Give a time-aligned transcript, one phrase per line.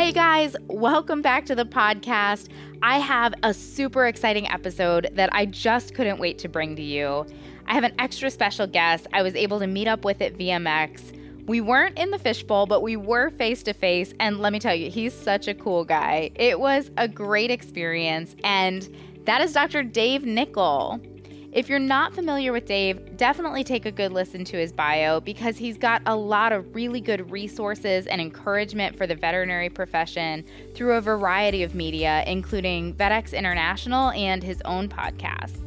[0.00, 2.48] Hey guys, welcome back to the podcast.
[2.80, 7.26] I have a super exciting episode that I just couldn't wait to bring to you.
[7.66, 11.46] I have an extra special guest I was able to meet up with at VMX.
[11.46, 14.14] We weren't in the fishbowl, but we were face to face.
[14.20, 16.30] And let me tell you, he's such a cool guy.
[16.34, 18.34] It was a great experience.
[18.42, 18.88] And
[19.26, 19.82] that is Dr.
[19.82, 20.98] Dave Nicol.
[21.52, 25.56] If you're not familiar with Dave, definitely take a good listen to his bio because
[25.56, 30.44] he's got a lot of really good resources and encouragement for the veterinary profession
[30.76, 35.58] through a variety of media, including VetX International and his own podcasts.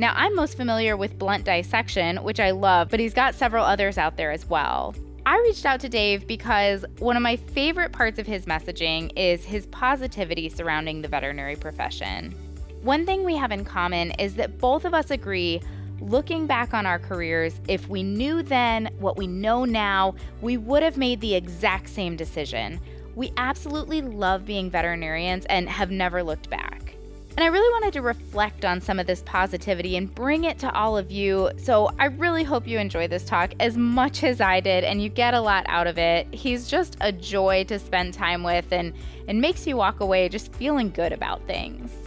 [0.00, 3.98] Now, I'm most familiar with Blunt Dissection, which I love, but he's got several others
[3.98, 4.96] out there as well.
[5.26, 9.44] I reached out to Dave because one of my favorite parts of his messaging is
[9.44, 12.34] his positivity surrounding the veterinary profession.
[12.82, 15.60] One thing we have in common is that both of us agree
[16.00, 20.82] looking back on our careers, if we knew then what we know now, we would
[20.82, 22.80] have made the exact same decision.
[23.16, 26.94] We absolutely love being veterinarians and have never looked back.
[27.36, 30.72] And I really wanted to reflect on some of this positivity and bring it to
[30.72, 31.50] all of you.
[31.58, 35.10] So I really hope you enjoy this talk as much as I did and you
[35.10, 36.32] get a lot out of it.
[36.32, 38.94] He's just a joy to spend time with and,
[39.28, 41.99] and makes you walk away just feeling good about things.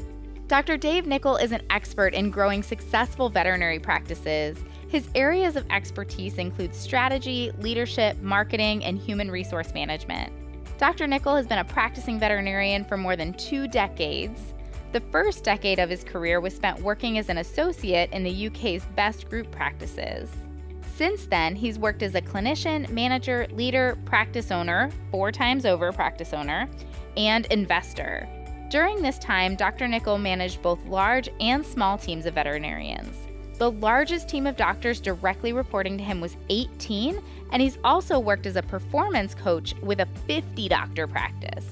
[0.53, 0.77] Dr.
[0.77, 4.55] Dave Nicol is an expert in growing successful veterinary practices.
[4.87, 10.31] His areas of expertise include strategy, leadership, marketing, and human resource management.
[10.77, 11.07] Dr.
[11.07, 14.53] Nicol has been a practicing veterinarian for more than two decades.
[14.91, 18.85] The first decade of his career was spent working as an associate in the UK's
[18.95, 20.29] best group practices.
[20.95, 26.31] Since then, he's worked as a clinician, manager, leader, practice owner, four times over practice
[26.31, 26.69] owner,
[27.17, 28.29] and investor.
[28.73, 29.87] During this time, Dr.
[29.87, 33.15] Nicol managed both large and small teams of veterinarians.
[33.59, 37.21] The largest team of doctors directly reporting to him was 18,
[37.51, 41.69] and he's also worked as a performance coach with a 50 doctor practice.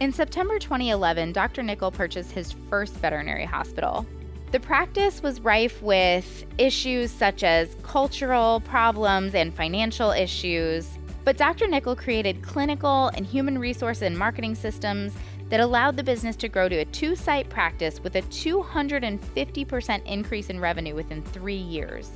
[0.00, 1.62] In September 2011, Dr.
[1.62, 4.04] Nicol purchased his first veterinary hospital.
[4.52, 10.90] The practice was rife with issues such as cultural problems and financial issues,
[11.24, 11.66] but Dr.
[11.66, 15.14] Nicol created clinical and human resource and marketing systems
[15.48, 20.50] that allowed the business to grow to a two site practice with a 250% increase
[20.50, 22.10] in revenue within three years.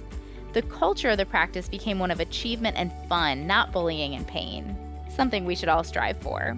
[0.53, 4.77] The culture of the practice became one of achievement and fun, not bullying and pain,
[5.15, 6.57] something we should all strive for.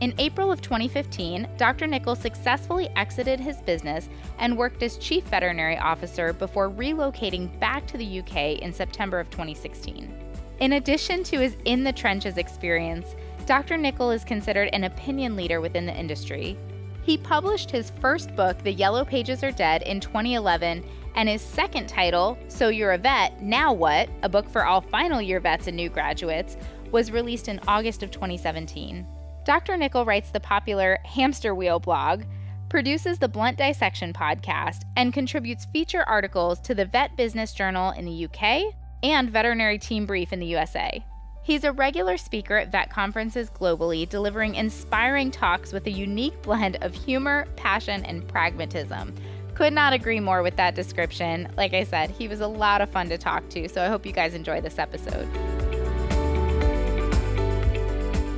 [0.00, 1.86] In April of 2015, Dr.
[1.86, 4.08] Nicols successfully exited his business
[4.38, 9.30] and worked as chief veterinary officer before relocating back to the UK in September of
[9.30, 10.12] 2016.
[10.58, 13.14] In addition to his in the trenches experience,
[13.46, 13.76] Dr.
[13.76, 16.56] Nicol is considered an opinion leader within the industry.
[17.02, 20.84] He published his first book, The Yellow Pages Are Dead, in 2011,
[21.16, 24.08] and his second title, So You're a Vet, Now What?
[24.22, 26.56] A book for all final year vets and new graduates,
[26.92, 29.06] was released in August of 2017.
[29.44, 29.76] Dr.
[29.76, 32.22] Nicol writes the popular Hamster Wheel blog,
[32.68, 38.04] produces the Blunt Dissection podcast, and contributes feature articles to the Vet Business Journal in
[38.04, 41.04] the UK and Veterinary Team Brief in the USA.
[41.44, 46.76] He's a regular speaker at vet conferences globally, delivering inspiring talks with a unique blend
[46.82, 49.12] of humor, passion, and pragmatism.
[49.54, 51.48] Could not agree more with that description.
[51.56, 54.06] Like I said, he was a lot of fun to talk to, so I hope
[54.06, 55.28] you guys enjoy this episode.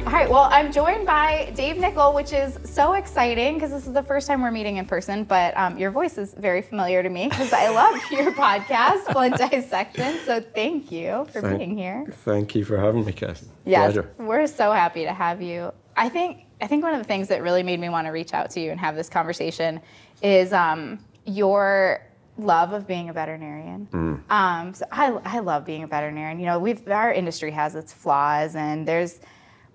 [0.07, 3.95] All right, well, I'm joined by Dave Nicol, which is so exciting because this is
[3.95, 7.09] the first time we're meeting in person, but um, your voice is very familiar to
[7.09, 10.19] me because I love your podcast, Blunt Dissection.
[10.27, 12.05] So thank you for thank, being here.
[12.23, 13.47] Thank you for having me, Cassi.
[13.65, 14.11] Yes, Pleasure.
[14.19, 15.73] we're so happy to have you.
[15.97, 18.35] I think I think one of the things that really made me want to reach
[18.35, 19.81] out to you and have this conversation
[20.23, 22.07] is um, your
[22.37, 23.89] love of being a veterinarian.
[23.91, 24.31] Mm.
[24.31, 26.41] Um, so I, I love being a veterinarian.
[26.41, 29.21] You know, we've our industry has its flaws, and there's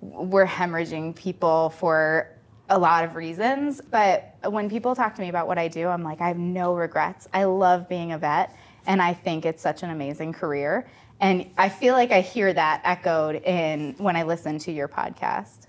[0.02, 2.30] we're hemorrhaging people for
[2.70, 3.82] a lot of reasons.
[3.82, 6.76] But when people talk to me about what I do, I'm like, I have no
[6.76, 7.28] regrets.
[7.34, 8.56] I love being a vet,
[8.86, 10.88] and I think it's such an amazing career.
[11.20, 15.68] And I feel like I hear that echoed in when I listen to your podcast.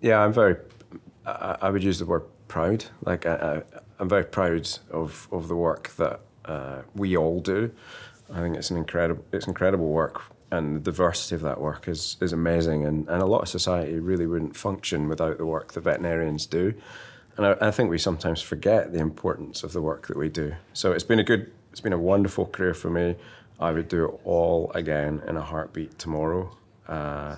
[0.00, 0.56] Yeah, I'm very.
[1.24, 2.84] I, would use the word proud.
[3.04, 3.62] Like I,
[4.00, 7.70] am very proud of of the work that uh, we all do.
[8.32, 10.22] I think it's an incredible it's incredible work
[10.52, 12.84] and the diversity of that work is, is amazing.
[12.84, 16.74] And, and a lot of society really wouldn't function without the work that veterinarians do.
[17.38, 20.54] And I, I, think we sometimes forget the importance of the work that we do.
[20.74, 23.16] So it's been a good, it's been a wonderful career for me.
[23.58, 26.54] I would do it all again in a heartbeat tomorrow.
[26.86, 27.36] Uh,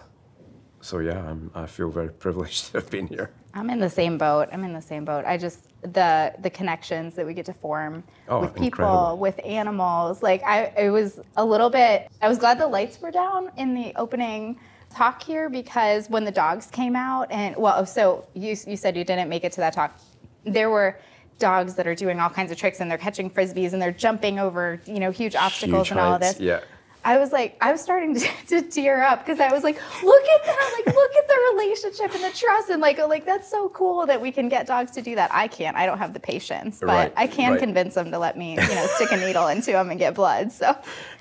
[0.81, 3.31] so yeah, I'm, I feel very privileged to have been here.
[3.55, 4.49] I'm in the same boat.
[4.53, 5.25] I'm in the same boat.
[5.25, 9.19] I just the the connections that we get to form oh, with people, incredible.
[9.19, 10.23] with animals.
[10.23, 12.11] Like I, it was a little bit.
[12.21, 14.59] I was glad the lights were down in the opening
[14.91, 19.05] talk here because when the dogs came out, and well, so you you said you
[19.05, 19.99] didn't make it to that talk.
[20.45, 20.99] There were
[21.39, 24.39] dogs that are doing all kinds of tricks and they're catching frisbees and they're jumping
[24.39, 26.41] over you know huge obstacles Huge and all of this.
[26.41, 26.61] Yeah.
[27.05, 30.23] I was like, I was starting to, to tear up because I was like, look
[30.25, 33.69] at that, like look at the relationship and the trust, and like, like that's so
[33.71, 35.31] cool that we can get dogs to do that.
[35.33, 37.61] I can't, I don't have the patience, but Right, I can right.
[37.61, 40.51] convince them to let me, you know, stick a needle into them and get blood.
[40.53, 40.77] So,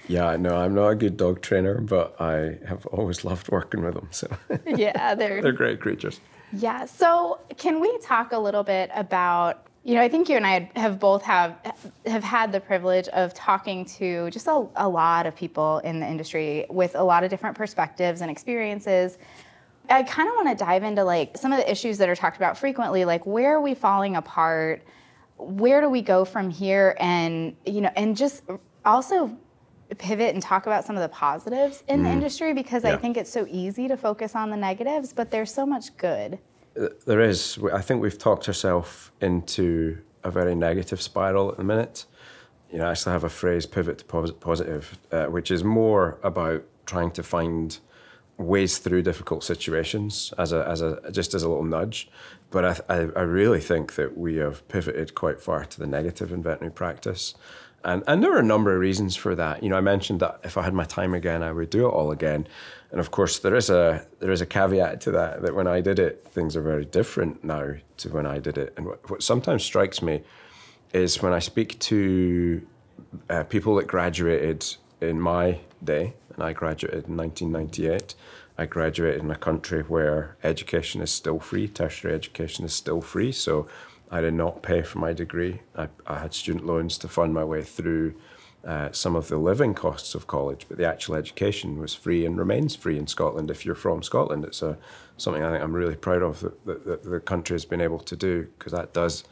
[0.07, 3.95] Yeah, no, I'm not a good dog trainer, but I have always loved working with
[3.95, 4.07] them.
[4.11, 4.27] So
[4.65, 6.19] yeah, they're they're great creatures.
[6.53, 6.85] Yeah.
[6.85, 9.65] So, can we talk a little bit about?
[9.85, 11.57] You know, I think you and I have both have
[12.05, 16.07] have had the privilege of talking to just a, a lot of people in the
[16.07, 19.17] industry with a lot of different perspectives and experiences.
[19.89, 22.37] I kind of want to dive into like some of the issues that are talked
[22.37, 24.83] about frequently, like where are we falling apart?
[25.37, 26.95] Where do we go from here?
[27.01, 28.43] And you know, and just
[28.85, 29.37] also
[29.97, 32.17] pivot and talk about some of the positives in the mm-hmm.
[32.17, 35.65] industry because I think it's so easy to focus on the negatives, but there's so
[35.65, 36.39] much good.
[36.75, 37.59] There is.
[37.71, 42.05] I think we've talked ourselves into a very negative spiral at the minute.
[42.71, 46.17] You know, I actually have a phrase, pivot to pos- positive, uh, which is more
[46.23, 47.77] about trying to find
[48.37, 52.09] ways through difficult situations as a, as a just as a little nudge.
[52.49, 56.31] But I, I, I really think that we have pivoted quite far to the negative
[56.31, 57.35] in veterinary practice.
[57.83, 59.61] And, and there are a number of reasons for that.
[59.61, 61.91] You know, I mentioned that if I had my time again, I would do it
[61.91, 62.47] all again.
[62.93, 65.41] And of course, there is a there is a caveat to that.
[65.41, 68.71] That when I did it, things are very different now to when I did it.
[68.77, 70.21] And what, what sometimes strikes me
[70.93, 72.61] is when I speak to
[73.31, 74.63] uh, people that graduated
[75.01, 78.13] in my day, and I graduated in 1998.
[78.59, 83.31] I graduated in a country where education is still free, tertiary education is still free.
[83.31, 83.67] So
[84.11, 85.61] I did not pay for my degree.
[85.75, 88.13] I, I had student loans to fund my way through
[88.65, 92.37] uh, some of the living costs of college, but the actual education was free and
[92.37, 93.51] remains free in Scotland.
[93.51, 94.77] If you're from Scotland, it's a,
[95.17, 97.99] something I think I'm really proud of that, that, that the country has been able
[97.99, 99.25] to do because that does,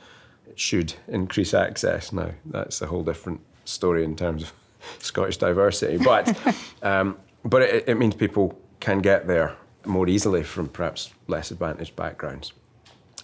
[0.50, 2.12] it should increase access.
[2.12, 4.54] Now, that's a whole different story in terms of
[5.00, 6.38] Scottish diversity, but,
[6.82, 9.56] um, but it, it means people can get there
[9.86, 12.52] more easily from perhaps less advantaged backgrounds.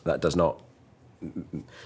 [0.06, 0.62] That does not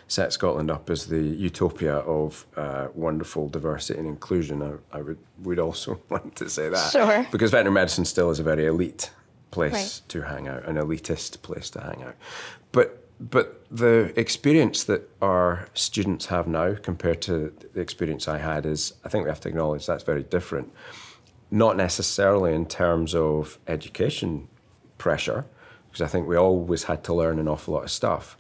[0.08, 4.62] set Scotland up as the utopia of uh, wonderful diversity and inclusion.
[4.62, 7.26] I, I would would also want to say that Sure.
[7.32, 9.12] because veterinary medicine still is a very elite
[9.52, 10.02] place Right.
[10.10, 12.16] to hang out, an elitist place to hang out.
[12.72, 18.66] But but the experience that our students have now compared to the experience I had
[18.66, 20.72] is, I think we have to acknowledge that's very different.
[21.52, 24.48] Not necessarily in terms of education
[24.98, 25.46] pressure,
[25.88, 28.38] because I think we always had to learn an awful lot of stuff.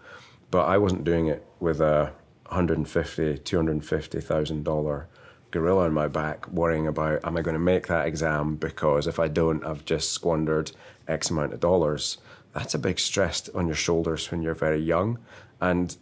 [0.51, 2.13] But I wasn't doing it with a
[2.47, 5.07] 150, 250,000 dollar
[5.51, 9.19] gorilla on my back, worrying about am I going to make that exam because if
[9.19, 10.71] I don't, I've just squandered
[11.07, 12.17] X amount of dollars.
[12.53, 15.19] That's a big stress on your shoulders when you're very young,
[15.61, 15.95] and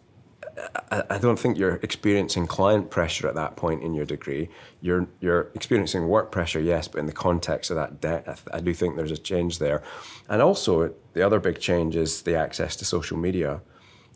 [0.90, 4.48] I, I don't think you're experiencing client pressure at that point in your degree.
[4.80, 8.48] You're you're experiencing work pressure, yes, but in the context of that debt, I, th-
[8.52, 9.82] I do think there's a change there.
[10.28, 13.60] And also, the other big change is the access to social media,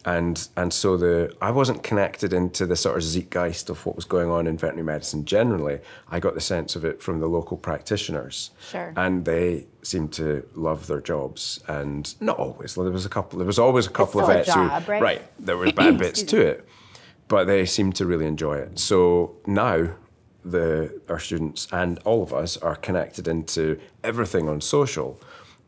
[0.05, 4.05] and and so the I wasn't connected into the sort of zeitgeist of what was
[4.05, 5.81] going on in veterinary medicine generally.
[6.11, 8.93] I got the sense of it from the local practitioners, Sure.
[8.97, 12.75] and they seemed to love their jobs, and not always.
[12.75, 13.39] There was a couple.
[13.39, 15.03] There was always a couple of vets job, who right?
[15.03, 16.69] right there were bad bits to it,
[17.29, 18.79] but they seemed to really enjoy it.
[18.79, 19.89] So now,
[20.45, 25.19] the our students and all of us are connected into everything on social,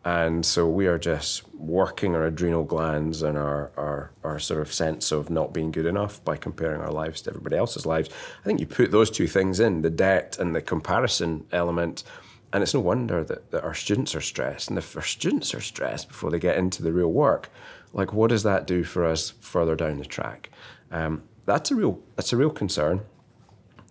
[0.07, 4.73] and so we are just working our adrenal glands and our, our our sort of
[4.73, 8.09] sense of not being good enough by comparing our lives to everybody else's lives.
[8.41, 12.05] I think you put those two things in the debt and the comparison element.
[12.53, 14.69] And it's no wonder that, that our students are stressed.
[14.69, 17.51] And if our students are stressed before they get into the real work,
[17.93, 20.51] like what does that do for us further down the track?
[20.93, 23.01] Um, that's a real that's a real concern,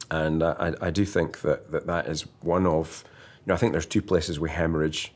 [0.10, 3.04] and I, I do think that, that that is one of
[3.40, 5.12] you know I think there's two places we hemorrhage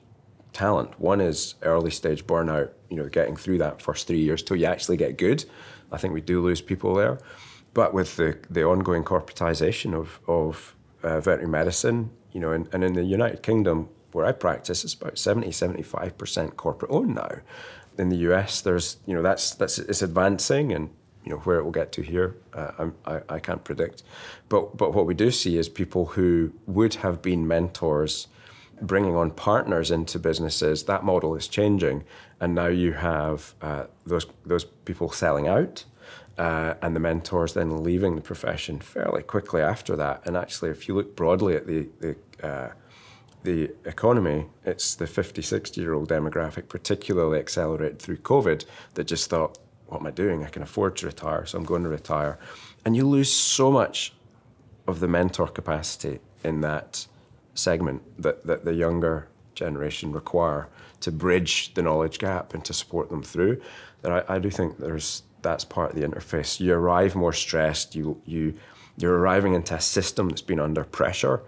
[0.54, 1.00] talent.
[1.00, 4.66] One is early stage burnout, you know, getting through that first three years till you
[4.66, 5.46] actually get good.
[5.92, 7.20] I think we do lose people there,
[7.74, 12.84] but with the the ongoing corporatization of of uh, veterinary medicine, you know, and, and
[12.84, 17.32] in the United Kingdom where I practice, it's about 70, 75% corporate owned now.
[17.98, 20.90] In the US, there's, you know, that's, that's, it's advancing and,
[21.24, 24.04] you know, where it will get to here, uh, I, I can't predict.
[24.48, 28.28] But, but what we do see is people who would have been mentors
[28.82, 32.04] bringing on partners into businesses, that model is changing.
[32.40, 35.86] And now you have uh, those, those people selling out
[36.38, 40.22] uh, and the mentors then leaving the profession fairly quickly after that.
[40.26, 42.70] And actually, if you look broadly at the, the uh,
[43.44, 49.30] the economy, it's the 50, 60 year old demographic, particularly accelerated through COVID, that just
[49.30, 49.58] thought,
[49.88, 50.44] what am I doing?
[50.44, 52.38] I can afford to retire, so I'm going to retire.
[52.86, 54.14] And you lose so much
[54.88, 57.08] of the mentor capacity in that
[57.60, 60.70] segment that, that the younger generation require
[61.02, 63.62] to bridge the knowledge gap and to support them through.
[64.02, 66.60] That I, I do think there's that's part of the interface.
[66.60, 67.96] You arrive more stressed.
[67.96, 68.54] You you
[68.98, 71.42] you're arriving into a system that's been under pressure,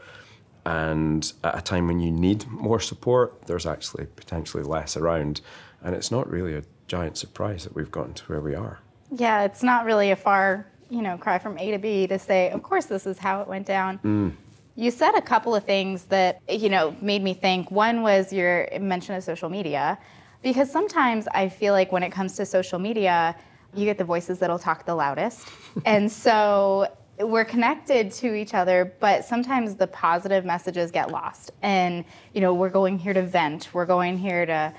[0.65, 5.41] and at a time when you need more support, there's actually potentially less around,
[5.83, 8.79] and it's not really a giant surprise that we've gotten to where we are.
[9.13, 12.49] Yeah, it's not really a far you know cry from A to B to say,
[12.49, 13.99] of course, this is how it went down.
[13.99, 14.35] Mm.
[14.75, 17.71] You said a couple of things that you know made me think.
[17.71, 19.97] One was your mention of social media,
[20.41, 23.35] because sometimes I feel like when it comes to social media,
[23.73, 25.47] you get the voices that'll talk the loudest,
[25.85, 26.87] and so
[27.19, 31.51] we're connected to each other, but sometimes the positive messages get lost.
[31.61, 33.69] And you know, we're going here to vent.
[33.73, 34.73] We're going here to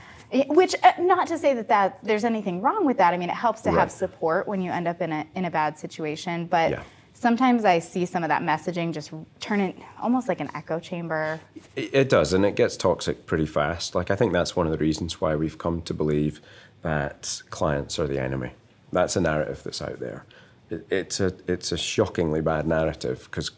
[0.48, 3.12] which uh, not to say that, that there's anything wrong with that.
[3.12, 3.80] I mean, it helps to right.
[3.80, 6.82] have support when you end up in a in a bad situation, but yeah
[7.14, 11.40] sometimes I see some of that messaging just turn it almost like an echo chamber.
[11.76, 13.94] It does, and it gets toxic pretty fast.
[13.94, 16.40] Like, I think that's one of the reasons why we've come to believe
[16.82, 18.52] that clients are the enemy.
[18.92, 20.24] That's a narrative that's out there.
[20.70, 23.52] It, it's, a, it's a shockingly bad narrative because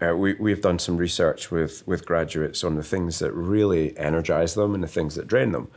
[0.00, 4.54] uh, we, we've done some research with, with graduates on the things that really energize
[4.54, 5.70] them and the things that drain them.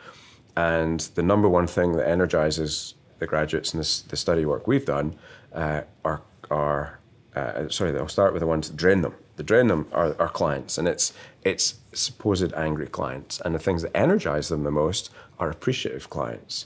[0.56, 4.86] And the number one thing that energizes the graduates in this, the study work we've
[4.86, 5.16] done
[5.54, 7.00] uh, are, are
[7.38, 9.14] uh, sorry, I'll start with the ones that drain them.
[9.36, 11.14] The drain them are, are clients, and it's
[11.44, 16.66] it's supposed angry clients, and the things that energize them the most are appreciative clients.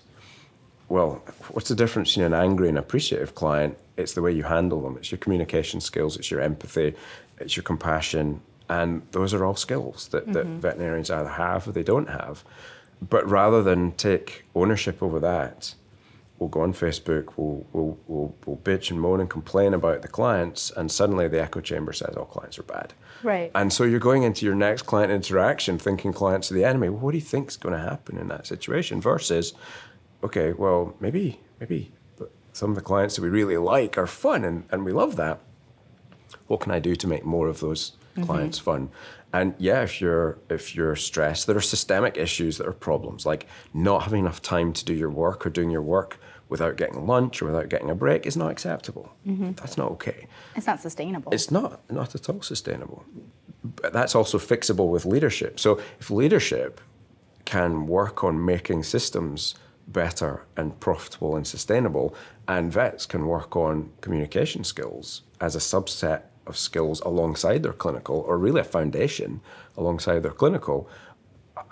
[0.88, 3.78] Well, what's the difference between an angry and appreciative client?
[3.98, 4.98] It's the way you handle them.
[4.98, 6.18] It's your communication skills.
[6.18, 6.94] It's your empathy.
[7.40, 10.34] It's your compassion, and those are all skills that, mm-hmm.
[10.34, 12.44] that veterinarians either have or they don't have.
[13.10, 15.74] But rather than take ownership over that
[16.42, 20.08] we'll go on Facebook, we'll, we'll, we'll, we'll bitch and moan and complain about the
[20.08, 22.96] clients, and suddenly the echo chamber says all clients are bad.
[23.22, 23.52] Right.
[23.54, 26.90] And so you're going into your next client interaction thinking clients are the enemy.
[26.90, 29.00] Well, what do you think is going to happen in that situation?
[29.00, 29.54] Versus,
[30.24, 31.92] okay, well, maybe, maybe
[32.54, 35.42] some of the clients that we really like are fun and, and we love that.
[36.48, 38.24] What can I do to make more of those mm-hmm.
[38.24, 38.90] clients fun?
[39.34, 43.48] And yeah, if you're if you're stressed, there are systemic issues that are problems, like
[43.74, 46.20] not having enough time to do your work or doing your work
[46.50, 49.10] without getting lunch or without getting a break is not acceptable.
[49.26, 49.54] Mm-hmm.
[49.54, 50.28] That's not okay.
[50.54, 51.32] It's not sustainable.
[51.32, 53.06] It's not, not at all sustainable.
[53.64, 55.62] But that's also fixable with leadership.
[55.62, 56.82] So if leadership
[57.46, 59.56] can work on making systems
[59.88, 62.14] better and profitable and sustainable,
[62.50, 68.18] and vets can work on communication skills as a subset of skills alongside their clinical,
[68.28, 69.42] or really a foundation
[69.76, 70.88] alongside their clinical,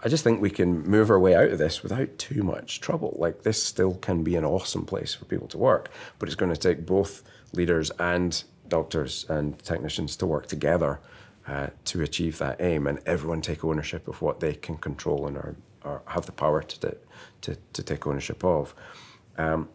[0.03, 3.11] I just think we can move our way out of this without too much trouble.
[3.19, 6.53] Like this still can be an awesome place for people to work, but it's going
[6.53, 10.99] to take both leaders and doctors and technicians to work together
[11.47, 15.35] uh, to achieve that aim, and everyone take ownership of what they can control and
[15.37, 16.95] are, are have the power to,
[17.41, 18.75] to to take ownership of.
[19.37, 19.69] Um,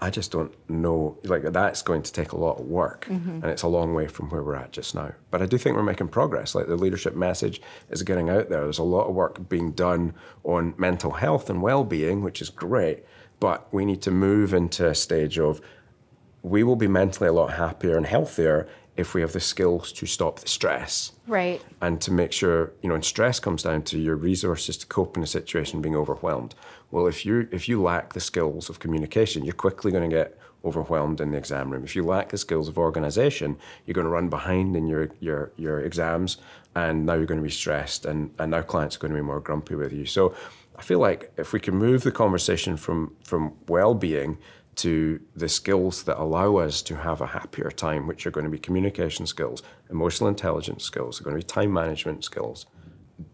[0.00, 1.18] I just don't know.
[1.24, 3.42] Like that's going to take a lot of work, mm-hmm.
[3.42, 5.12] and it's a long way from where we're at just now.
[5.30, 6.54] But I do think we're making progress.
[6.54, 8.62] Like the leadership message is getting out there.
[8.62, 10.14] There's a lot of work being done
[10.44, 13.04] on mental health and well-being, which is great.
[13.40, 15.60] But we need to move into a stage of
[16.42, 20.06] we will be mentally a lot happier and healthier if we have the skills to
[20.06, 21.12] stop the stress.
[21.26, 21.62] Right.
[21.80, 25.16] And to make sure, you know, and stress comes down to your resources to cope
[25.16, 26.54] in a situation being overwhelmed.
[26.90, 30.38] Well, if you if you lack the skills of communication, you're quickly going to get
[30.64, 31.84] overwhelmed in the exam room.
[31.84, 33.56] If you lack the skills of organization,
[33.86, 36.38] you're going to run behind in your your your exams
[36.74, 39.22] and now you're going to be stressed and, and now clients are going to be
[39.22, 40.06] more grumpy with you.
[40.06, 40.34] So
[40.78, 44.38] I feel like if we can move the conversation from from well-being
[44.76, 48.50] to the skills that allow us to have a happier time, which are going to
[48.50, 52.66] be communication skills, emotional intelligence skills, are going to be time management skills,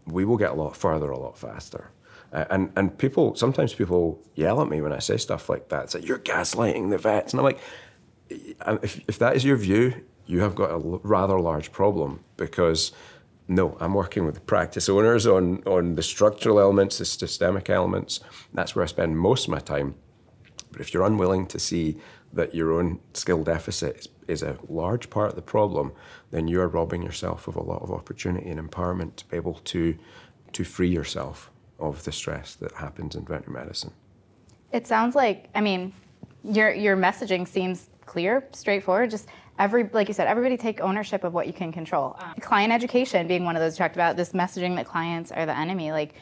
[0.05, 1.91] we will get a lot further a lot faster.
[2.33, 5.85] Uh, and and people sometimes people yell at me when I say stuff like that.
[5.85, 7.59] It's like you're gaslighting the vets, and I'm like,
[8.29, 9.93] if if that is your view,
[10.25, 12.91] you have got a rather large problem because
[13.47, 18.19] no, I'm working with the practice owners on on the structural elements, the systemic elements.
[18.53, 19.95] That's where I spend most of my time.
[20.71, 21.97] But if you're unwilling to see
[22.33, 25.93] that your own skill deficit is, is a large part of the problem,
[26.31, 29.55] then you are robbing yourself of a lot of opportunity and empowerment to be able
[29.63, 29.97] to,
[30.51, 33.91] to free yourself of the stress that happens in veterinary medicine.
[34.71, 35.93] It sounds like, I mean,
[36.43, 39.09] your your messaging seems clear, straightforward.
[39.09, 39.27] Just
[39.59, 42.15] every like you said, everybody take ownership of what you can control.
[42.19, 44.17] Um, client education being one of those you talked about.
[44.17, 46.15] This messaging that clients are the enemy, like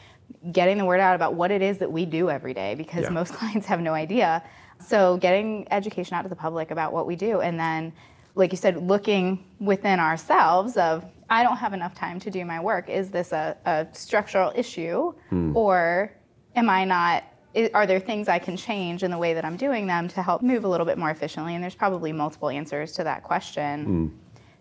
[0.52, 3.10] getting the word out about what it is that we do every day, because Yeah.
[3.10, 4.42] most clients have no idea.
[4.84, 7.92] So getting education out to the public about what we do, and then,
[8.36, 12.60] like you said, looking within ourselves of I don't have enough time to do my
[12.60, 12.88] work.
[12.88, 15.56] Is this a, a structural issue, hmm.
[15.56, 16.12] or
[16.54, 17.24] am I not?
[17.72, 20.42] Are there things I can change in the way that I'm doing them to help
[20.42, 21.54] move a little bit more efficiently?
[21.54, 23.84] And there's probably multiple answers to that question.
[23.84, 24.06] Hmm.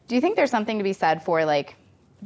[0.08, 1.76] Do you think there's something to be said for like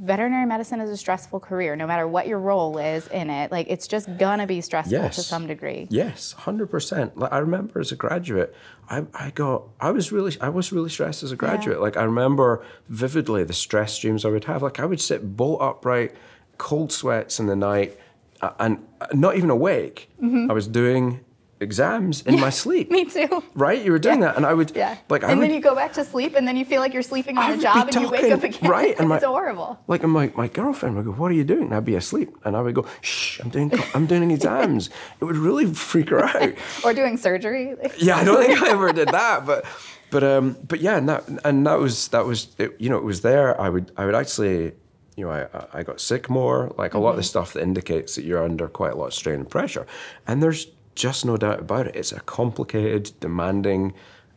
[0.01, 3.51] veterinary medicine is a stressful career, no matter what your role is in it?
[3.51, 5.87] Like it's just gonna be stressful to some degree.
[5.89, 7.17] Yes, hundred percent.
[7.17, 8.55] Like I remember as a graduate,
[8.89, 11.81] I, I got I was really I was really stressed as a graduate.
[11.81, 14.63] Like I remember vividly the stress dreams I would have.
[14.63, 16.15] Like I would sit bolt upright,
[16.57, 17.97] cold sweats in the night,
[18.41, 20.09] uh, and uh, not even awake.
[20.49, 21.21] I was doing
[21.61, 22.89] exams in my sleep.
[22.97, 23.43] Me too.
[23.53, 24.97] Right, you were doing that, and I would Yeah.
[25.09, 26.93] like I and would then you go back to sleep, and then you feel like
[26.93, 28.69] you're sleeping on the job, be and you wake up again.
[28.69, 29.79] right, and my- it's horrible.
[29.87, 32.29] like and my, my girlfriend would go, "What are you doing?" And I'd be asleep,
[32.45, 34.89] and I would go, "Shh, I'm doing I'm doing exams."
[35.21, 36.53] it would really freak her out.
[36.83, 37.75] Or doing surgery.
[37.97, 39.65] yeah, I don't think I ever did that, but
[40.11, 43.03] but um but yeah, and that and that was that was it, you know it
[43.03, 43.59] was there.
[43.59, 44.73] I would I would actually
[45.17, 48.15] you know I I got sick more, like a lot of the stuff that indicates
[48.15, 49.85] that you're under quite a lot of strain and pressure,
[50.25, 50.67] and there's
[50.99, 51.95] just no doubt about it.
[51.95, 53.93] It's a complicated, demanding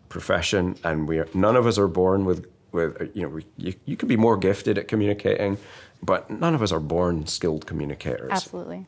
[0.08, 3.74] profession, and we are, none of us are born with with you know we, you
[3.84, 5.58] you could be more gifted at communicating,
[6.02, 8.86] but none of us are born skilled communicators Absolutely.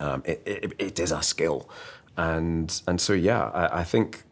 [0.00, 1.68] um, it, it, it is a skill.
[2.16, 4.24] And, and so, yeah, I, I think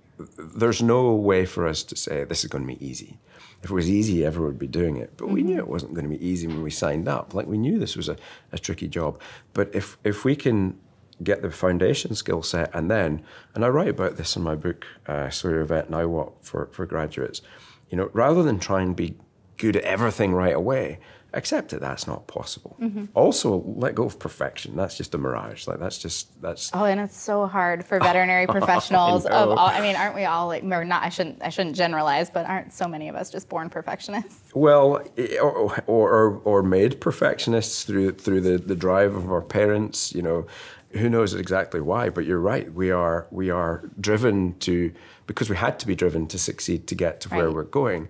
[0.55, 3.19] there's no way for us to say this is going to be easy.
[3.63, 5.17] If it was easy, everyone would be doing it.
[5.17, 7.35] But we knew it wasn't going to be easy when we signed up.
[7.35, 8.17] Like we knew this was a,
[8.53, 9.21] a tricky job.
[9.53, 10.79] But if, if we can
[11.23, 13.23] get the foundation skill set and then,
[13.55, 16.45] and I write about this in my book, uh, So You're a Vet Now What,
[16.45, 17.43] for, for graduates,
[17.91, 19.17] you know, rather than try and be
[19.57, 20.99] good at everything right away,
[21.33, 22.77] accept that that's not possible.
[23.15, 24.75] Also, let go of perfection.
[24.75, 25.67] That's just a mirage.
[25.67, 29.59] Like that's just that's Oh, and it's so hard for veterinary professionals of all.
[29.59, 30.65] I mean, aren't we all like?
[30.65, 31.03] Or not.
[31.03, 31.43] I shouldn't.
[31.43, 34.51] I shouldn't generalize, but aren't so many of us just born perfectionists?
[34.55, 35.03] well,
[35.41, 40.13] or or or, or made perfectionists through through the, the drive of our parents.
[40.15, 40.47] You know,
[40.93, 42.09] who knows exactly why?
[42.09, 42.73] But you're right.
[42.73, 44.93] We are we are driven to
[45.27, 48.09] because we had to be driven to succeed to get to where we're going.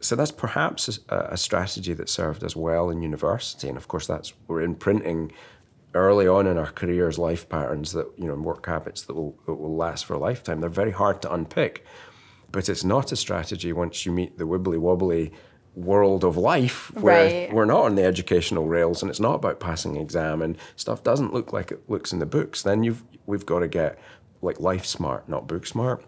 [0.00, 4.06] So that's perhaps a, a strategy that served us well in university, and of course
[4.06, 5.32] that's we're imprinting
[5.94, 9.54] early on in our careers life patterns that you know work habits that will that
[9.54, 10.60] will last for a lifetime.
[10.60, 11.84] They're very hard to unpick,
[12.52, 15.32] but it's not a strategy once you meet the wibbly wobbly
[15.74, 17.52] world of life where Right.
[17.52, 21.02] we're not on the educational rails and it's not about passing an exam and stuff
[21.02, 22.62] doesn't look like it looks in the books.
[22.62, 23.98] Then you've we've got to get
[24.42, 26.04] like life smart, not book smart.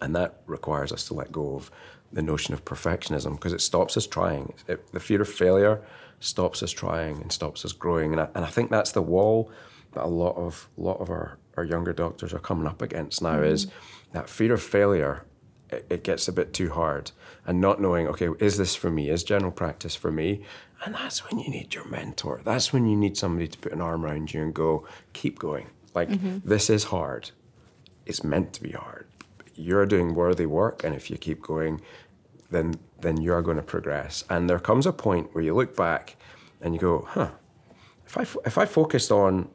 [0.00, 1.70] And that requires us to let go of
[2.12, 4.54] the notion of perfectionism because it stops us trying.
[4.66, 5.82] It, the fear of failure
[6.20, 8.12] stops us trying and stops us growing.
[8.12, 9.50] And I, and I think that's the wall
[9.92, 13.40] that a lot of lot of our, our younger doctors are coming up against now
[13.40, 13.70] is mm.
[14.12, 15.24] that fear of failure.
[15.70, 17.10] It, it gets a bit too hard,
[17.44, 19.10] and not knowing, okay, is this for me?
[19.10, 20.44] Is general practice for me?
[20.84, 22.40] And that's when you need your mentor.
[22.44, 25.68] That's when you need somebody to put an arm around you and go, keep going.
[25.94, 26.46] Like mm-hmm.
[26.48, 27.30] this is hard
[28.06, 29.06] it's meant to be hard.
[29.54, 31.80] You're doing worthy work, and if you keep going,
[32.50, 34.24] then then you are going to progress.
[34.30, 36.16] And there comes a point where you look back
[36.62, 37.30] and you go, huh,
[38.06, 39.48] if I fo- if I focused on,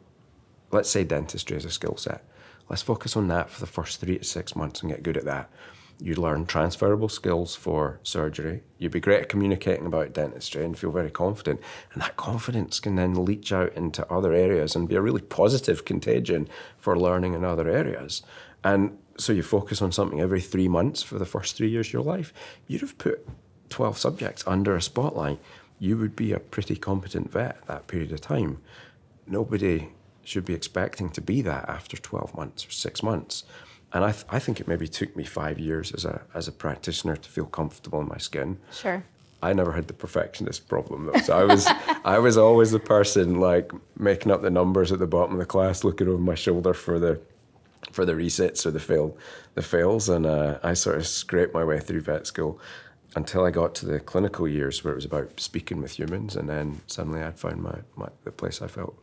[0.71, 2.23] let's say dentistry as a skill set,
[2.69, 5.25] let's focus on that for the first three to six months and get good at
[5.25, 5.49] that.
[6.03, 8.63] You'd learn transferable skills for surgery.
[8.79, 11.61] You'd be great at communicating about dentistry and feel very confident.
[11.93, 15.85] And that confidence can then leach out into other areas and be a really positive
[15.85, 18.23] contagion for learning in other areas.
[18.63, 21.93] And so you focus on something every three months for the first three years of
[21.93, 22.33] your life.
[22.65, 23.27] You'd have put
[23.69, 25.39] 12 subjects under a spotlight.
[25.77, 28.59] You would be a pretty competent vet at that period of time.
[29.27, 29.89] Nobody
[30.23, 33.43] should be expecting to be that after 12 months or six months.
[33.93, 36.51] And I, th- I think it maybe took me five years as a, as a
[36.51, 38.57] practitioner to feel comfortable in my skin.
[38.71, 39.03] Sure.
[39.43, 41.19] I never had the perfectionist problem though.
[41.19, 41.67] So I was
[42.05, 45.45] I was always the person like making up the numbers at the bottom of the
[45.45, 47.19] class, looking over my shoulder for the
[47.91, 49.17] for the resets or the fail
[49.55, 52.59] the fails, and uh, I sort of scraped my way through vet school
[53.15, 56.47] until I got to the clinical years where it was about speaking with humans, and
[56.47, 58.95] then suddenly I'd found my, my the place I felt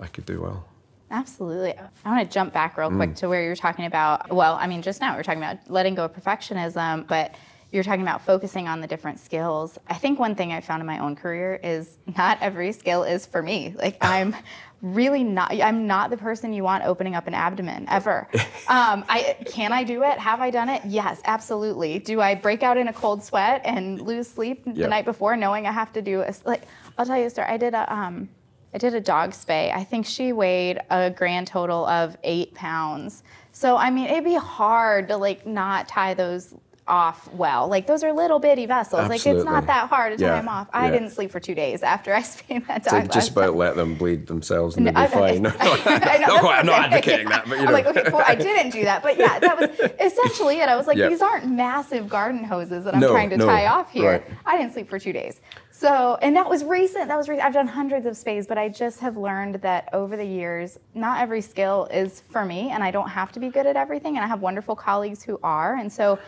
[0.00, 0.64] I could do well.
[1.12, 1.74] Absolutely.
[2.04, 2.96] I want to jump back real Mm.
[2.96, 4.32] quick to where you were talking about.
[4.32, 7.34] Well, I mean, just now we were talking about letting go of perfectionism, but
[7.70, 9.78] you're talking about focusing on the different skills.
[9.88, 13.24] I think one thing I found in my own career is not every skill is
[13.26, 13.74] for me.
[13.78, 14.34] Like I'm
[14.82, 15.52] really not.
[15.52, 18.28] I'm not the person you want opening up an abdomen ever.
[18.68, 20.18] Um, I can I do it?
[20.18, 20.82] Have I done it?
[20.86, 21.98] Yes, absolutely.
[21.98, 25.66] Do I break out in a cold sweat and lose sleep the night before, knowing
[25.66, 26.62] I have to do a like?
[26.96, 27.48] I'll tell you a story.
[27.48, 28.28] I did a um,
[28.74, 29.74] I did a dog spay.
[29.74, 33.22] I think she weighed a grand total of eight pounds.
[33.52, 36.54] So I mean, it'd be hard to like not tie those
[36.88, 37.68] off well.
[37.68, 39.00] Like those are little bitty vessels.
[39.00, 39.32] Absolutely.
[39.32, 40.36] Like it's not that hard to tie yeah.
[40.36, 40.68] them off.
[40.72, 40.92] I yeah.
[40.92, 43.04] didn't sleep for two days after I spayed that dog.
[43.04, 43.56] So just about time.
[43.56, 45.42] let them bleed themselves and no, they'll be fine.
[45.42, 45.50] No,
[46.40, 47.36] no, I'm not advocating yeah.
[47.36, 47.68] that, but you know.
[47.68, 48.22] I'm like, okay, cool.
[48.24, 50.68] I didn't do that, but yeah, that was essentially it.
[50.68, 51.10] I was like, yep.
[51.10, 54.10] these aren't massive garden hoses that I'm no, trying to tie off here.
[54.10, 54.24] Right.
[54.44, 55.40] I didn't sleep for two days.
[55.82, 57.08] So, and that was recent.
[57.08, 57.44] That was recent.
[57.44, 61.20] I've done hundreds of spays, but I just have learned that over the years, not
[61.20, 64.14] every skill is for me, and I don't have to be good at everything.
[64.14, 65.74] And I have wonderful colleagues who are.
[65.78, 66.20] And so,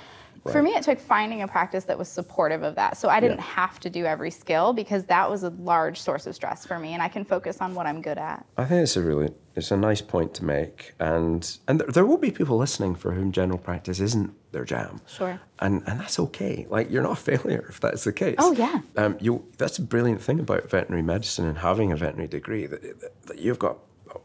[0.44, 0.52] Right.
[0.52, 2.98] For me, it took finding a practice that was supportive of that.
[2.98, 3.44] So I didn't yeah.
[3.44, 6.92] have to do every skill because that was a large source of stress for me,
[6.92, 8.44] and I can focus on what I'm good at.
[8.58, 12.18] I think it's a really it's a nice point to make, and and there will
[12.18, 15.00] be people listening for whom general practice isn't their jam.
[15.06, 15.40] Sure.
[15.60, 16.66] And and that's okay.
[16.68, 18.36] Like you're not a failure if that's the case.
[18.38, 18.82] Oh yeah.
[18.96, 23.26] Um, you that's a brilliant thing about veterinary medicine and having a veterinary degree that,
[23.26, 23.78] that you've got.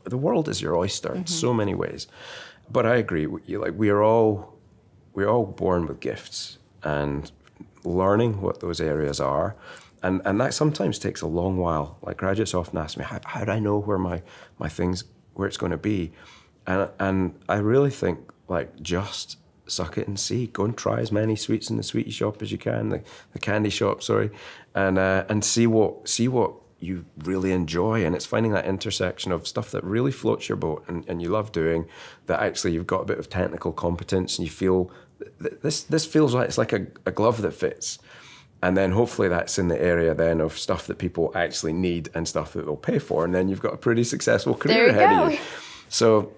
[0.03, 1.19] The world is your oyster mm-hmm.
[1.19, 2.07] in so many ways,
[2.69, 3.27] but I agree.
[3.45, 4.58] you like we are all
[5.19, 7.29] we're all born with gifts and
[7.83, 9.53] learning what those areas are.
[10.01, 11.97] And, and that sometimes takes a long while.
[12.01, 14.21] Like graduates often ask me, how, how do I know where my,
[14.59, 15.03] my things,
[15.33, 16.13] where it's going to be?
[16.65, 20.47] And, and I really think like just suck it and see.
[20.47, 23.03] Go and try as many sweets in the sweetie shop as you can, the,
[23.33, 24.31] the candy shop, sorry,
[24.73, 28.05] and uh, and see what see what you really enjoy.
[28.05, 31.29] And it's finding that intersection of stuff that really floats your boat and, and you
[31.29, 31.87] love doing,
[32.27, 34.89] that actually you've got a bit of technical competence and you feel
[35.39, 37.99] this this feels like it's like a, a glove that fits
[38.61, 42.27] and then hopefully that's in the area then of stuff that people actually need and
[42.27, 45.25] stuff that they'll pay for and then you've got a pretty successful career ahead go.
[45.25, 45.39] of you
[45.89, 46.31] so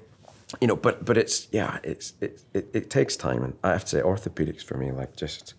[0.59, 3.83] you know but but it's yeah it's it, it, it takes time and i have
[3.83, 5.53] to say orthopedics for me like just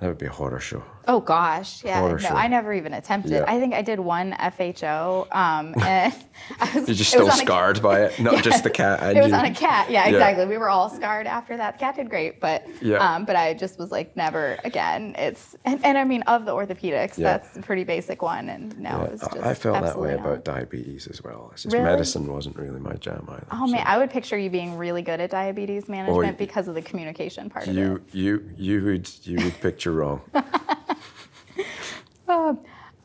[0.00, 0.82] that would be a horror show.
[1.10, 2.00] Oh gosh, yeah.
[2.00, 2.28] No.
[2.28, 3.32] I never even attempted.
[3.32, 3.44] Yeah.
[3.48, 6.14] I think I did one FHO, um, and
[6.60, 6.86] I was.
[6.86, 8.40] You're just still scarred by it, not yeah.
[8.42, 9.16] just the cat.
[9.16, 9.90] it was on a cat.
[9.90, 10.44] Yeah, exactly.
[10.44, 10.50] Yeah.
[10.50, 11.78] We were all scarred after that.
[11.78, 12.96] The cat did great, but yeah.
[12.98, 15.14] Um, but I just was like, never again.
[15.16, 19.04] It's and, and I mean of the orthopedics, that's a pretty basic one, and now
[19.04, 19.38] it's just.
[19.38, 20.20] I felt that way not.
[20.20, 21.48] about diabetes as well.
[21.54, 21.86] It's just really?
[21.86, 23.46] medicine wasn't really my jam either.
[23.50, 23.72] Oh so.
[23.72, 26.82] man, I would picture you being really good at diabetes management oh, because of the
[26.82, 28.14] communication part you, of it.
[28.14, 30.20] You you would you would picture wrong.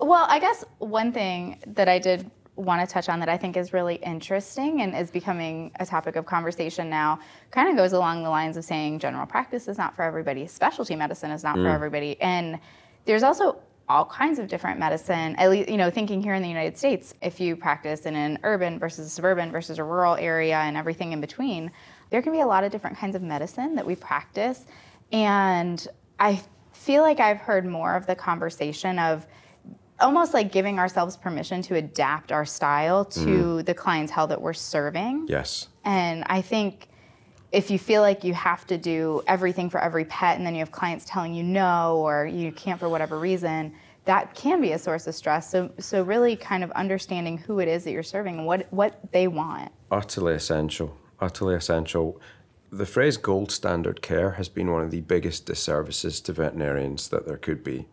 [0.04, 3.58] well, I guess one thing that I did want to touch on that I think
[3.58, 7.20] is really interesting and is becoming a topic of conversation now
[7.52, 10.96] kind of goes along the lines of saying general practice is not for everybody, specialty
[10.96, 11.64] medicine is not mm.
[11.64, 12.20] for everybody.
[12.22, 12.60] And
[13.06, 13.58] there's also
[13.90, 15.36] all kinds of different medicine.
[15.38, 18.40] At least, you know, thinking here in the United States, if you practice in an
[18.44, 21.72] urban versus a suburban versus a rural area and everything in between,
[22.10, 24.66] there can be a lot of different kinds of medicine that we practice.
[25.12, 25.86] And
[26.20, 29.28] I feel like I've heard more of the conversation of
[30.00, 33.66] almost like giving ourselves permission to adapt our style to mm.
[33.66, 35.26] the clientele that we're serving.
[35.30, 35.68] Yes.
[35.86, 36.90] And I think
[37.52, 40.60] if you feel like you have to do everything for every pet and then you
[40.60, 43.74] have clients telling you no or you can't for whatever reason,
[44.06, 45.50] that can be a source of stress.
[45.50, 49.00] So so really kind of understanding who it is that you're serving and what what
[49.12, 49.72] they want.
[49.92, 50.98] Utterly essential.
[51.20, 52.20] Utterly essential
[52.74, 57.28] the phrase gold standard care has been one of the biggest disservices to veterinarians that
[57.28, 57.88] there could be.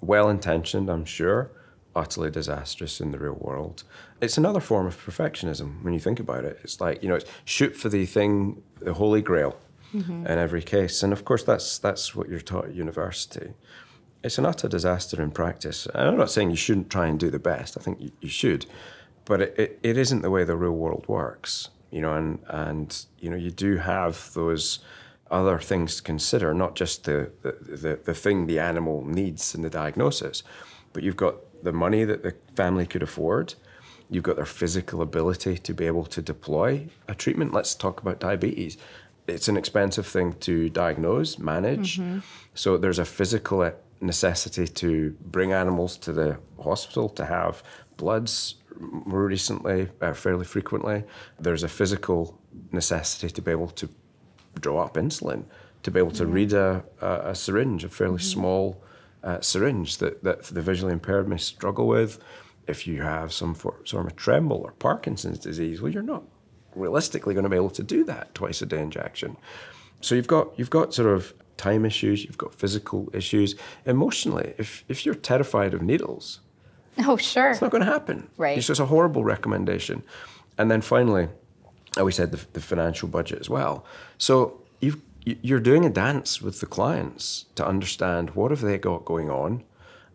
[0.00, 1.50] Well intentioned, I'm sure,
[1.94, 3.84] utterly disastrous in the real world.
[4.20, 6.60] It's another form of perfectionism when you think about it.
[6.62, 9.56] It's like, you know, it's shoot for the thing, the holy grail
[9.94, 10.26] mm-hmm.
[10.26, 11.02] in every case.
[11.02, 13.54] And of course, that's, that's what you're taught at university.
[14.22, 15.86] It's an utter disaster in practice.
[15.94, 18.28] And I'm not saying you shouldn't try and do the best, I think you, you
[18.28, 18.66] should,
[19.24, 23.06] but it, it, it isn't the way the real world works you know, and and
[23.18, 24.80] you know, you do have those
[25.30, 29.62] other things to consider, not just the the, the, the thing the animal needs in
[29.62, 30.42] the diagnosis,
[30.92, 33.54] but you've got the money that the family could afford.
[34.12, 37.52] You've got their physical ability to be able to deploy a treatment.
[37.52, 38.76] Let's talk about diabetes.
[39.28, 41.98] It's an expensive thing to diagnose, manage.
[41.98, 42.18] Mm-hmm.
[42.54, 47.62] So there's a physical necessity to bring animals to the hospital to have
[47.96, 51.04] bloods more recently, uh, fairly frequently.
[51.38, 52.40] There's a physical
[52.72, 53.88] necessity to be able to
[54.60, 55.44] draw up insulin,
[55.82, 58.40] to be able to read a, a, a, syringe, a fairly mm-hmm.
[58.40, 58.82] small
[59.22, 62.18] uh, syringe that, that the visually impaired may struggle with.
[62.66, 66.22] If you have some sort of tremble or Parkinson's disease, well, you're not
[66.74, 69.36] realistically going to be able to do that twice a day injection.
[70.00, 74.54] So you've got you've got sort of time issues, you've got physical issues, emotionally.
[74.56, 76.40] If if you're terrified of needles,
[76.98, 78.30] oh sure, it's not going to happen.
[78.36, 78.56] Right.
[78.56, 80.02] It's just a horrible recommendation.
[80.58, 81.28] And then finally,
[81.98, 83.84] we said the, the financial budget as well.
[84.18, 89.04] So you've you're doing a dance with the clients to understand what have they got
[89.04, 89.62] going on.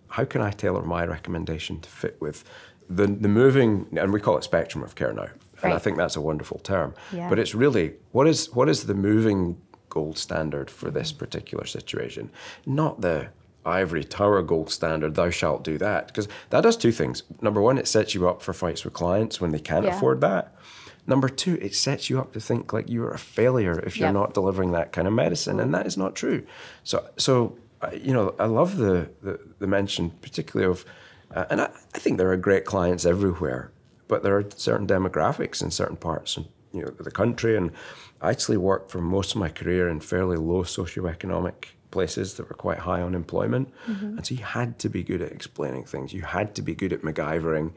[0.07, 2.43] How can I tailor my recommendation to fit with
[2.89, 5.27] the the moving and we call it spectrum of care now.
[5.63, 6.93] And I think that's a wonderful term.
[7.11, 7.29] Yeah.
[7.29, 9.57] But it's really what is what is the moving
[9.89, 12.29] gold standard for this particular situation?
[12.65, 13.27] Not the
[13.65, 16.07] ivory tower gold standard, thou shalt do that.
[16.07, 17.23] Because that does two things.
[17.41, 19.95] Number one, it sets you up for fights with clients when they can't Yeah.
[19.97, 20.53] afford that.
[21.07, 24.13] Number two, it sets you up to think like you're a failure if you're Yep.
[24.13, 26.45] not delivering that kind of medicine, and that is not true.
[26.83, 30.85] So, so uh, you know, I love the the, the mention, particularly of,
[31.35, 33.71] uh, and I, I think there are great clients everywhere,
[34.07, 37.55] but there are certain demographics in certain parts, and you know, the country.
[37.55, 37.71] And
[38.21, 42.55] I actually worked for most of my career in fairly low socioeconomic places that were
[42.55, 46.13] quite high unemployment, and so you had to be good at explaining things.
[46.13, 47.73] You had to be good at MacGyvering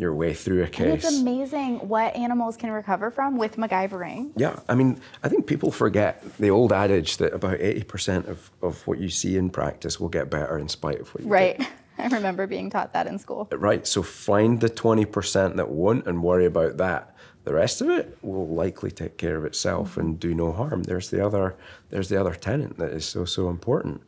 [0.00, 1.04] your way through a case.
[1.04, 4.32] it's amazing what animals can recover from with MacGyvering.
[4.34, 8.86] Yeah, I mean, I think people forget the old adage that about 80% of, of
[8.86, 11.32] what you see in practice will get better in spite of what you do.
[11.32, 11.68] Right.
[11.98, 13.48] I remember being taught that in school.
[13.52, 17.14] Uh, right, so find the 20% that won't and worry about that.
[17.44, 20.84] The rest of it will likely take care of itself and do no harm.
[20.84, 21.56] There's the other
[21.88, 24.02] there's the other tenet that is so so important.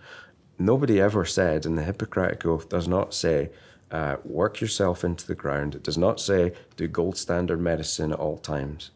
[0.59, 3.51] Nobody ever said, and the Hippocratic Oath does not say,
[3.93, 5.75] uh, work yourself into the ground.
[5.75, 8.91] It does not say do gold standard medicine at all times.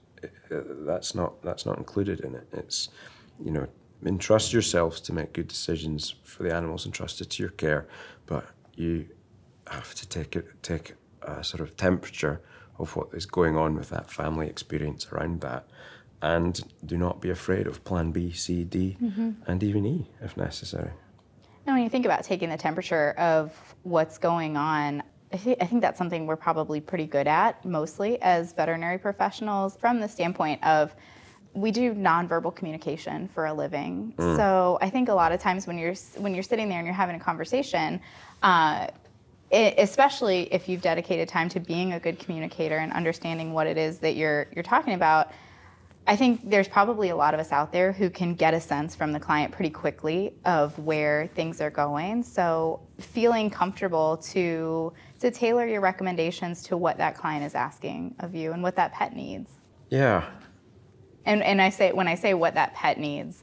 [0.51, 2.49] Uh, That's not that's not included in it.
[2.53, 2.89] It's
[3.45, 3.67] you know
[4.05, 7.87] entrust yourselves to make good decisions for the animals entrusted to your care,
[8.27, 9.07] but you
[9.69, 12.41] have to take it take a sort of temperature
[12.79, 15.67] of what is going on with that family experience around that,
[16.23, 18.97] and do not be afraid of Plan B, C, D,
[19.47, 20.93] and even E if necessary.
[21.67, 23.53] Now, when you think about taking the temperature of
[23.83, 25.03] what's going on,
[25.33, 29.77] I, thi- I think that's something we're probably pretty good at, mostly as veterinary professionals,
[29.77, 30.95] from the standpoint of
[31.55, 34.15] we do nonverbal communication for a living.
[34.19, 36.95] So I think a lot of times when you're when you're sitting there and you're
[36.95, 38.01] having a conversation,
[38.43, 38.89] uh,
[39.53, 43.79] e- especially if you've dedicated time to being a good communicator and understanding what it
[43.79, 45.33] is that you're you're talking about,
[46.09, 48.95] I think there's probably a lot of us out there who can get a sense
[48.95, 52.23] from the client pretty quickly of where things are going.
[52.23, 58.35] So feeling comfortable to to tailor your recommendations to what that client is asking of
[58.35, 59.51] you and what that pet needs.
[59.91, 60.25] Yeah,
[61.25, 63.43] And and I say when I say what that pet needs,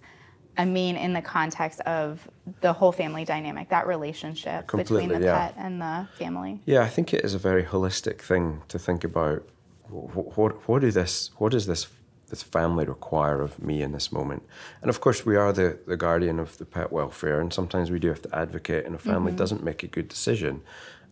[0.58, 2.26] I mean in the context of
[2.62, 5.48] the whole family dynamic, that relationship between the yeah.
[5.48, 6.62] pet and the family.
[6.66, 9.50] Yeah, I think it is a very holistic thing to think about.
[9.90, 11.30] What, what, what do this?
[11.38, 11.88] What does this
[12.34, 14.42] this family require of me in this moment?
[14.82, 18.00] And of course, we are the, the guardian of the pet welfare, and sometimes we
[18.00, 19.38] do have to advocate, and a family mm-hmm.
[19.38, 20.62] doesn't make a good decision,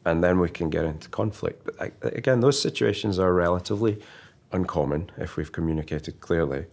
[0.03, 1.63] and then we can get into conflict.
[1.65, 4.01] But I, again, those situations are relatively
[4.51, 6.65] uncommon if we've communicated clearly.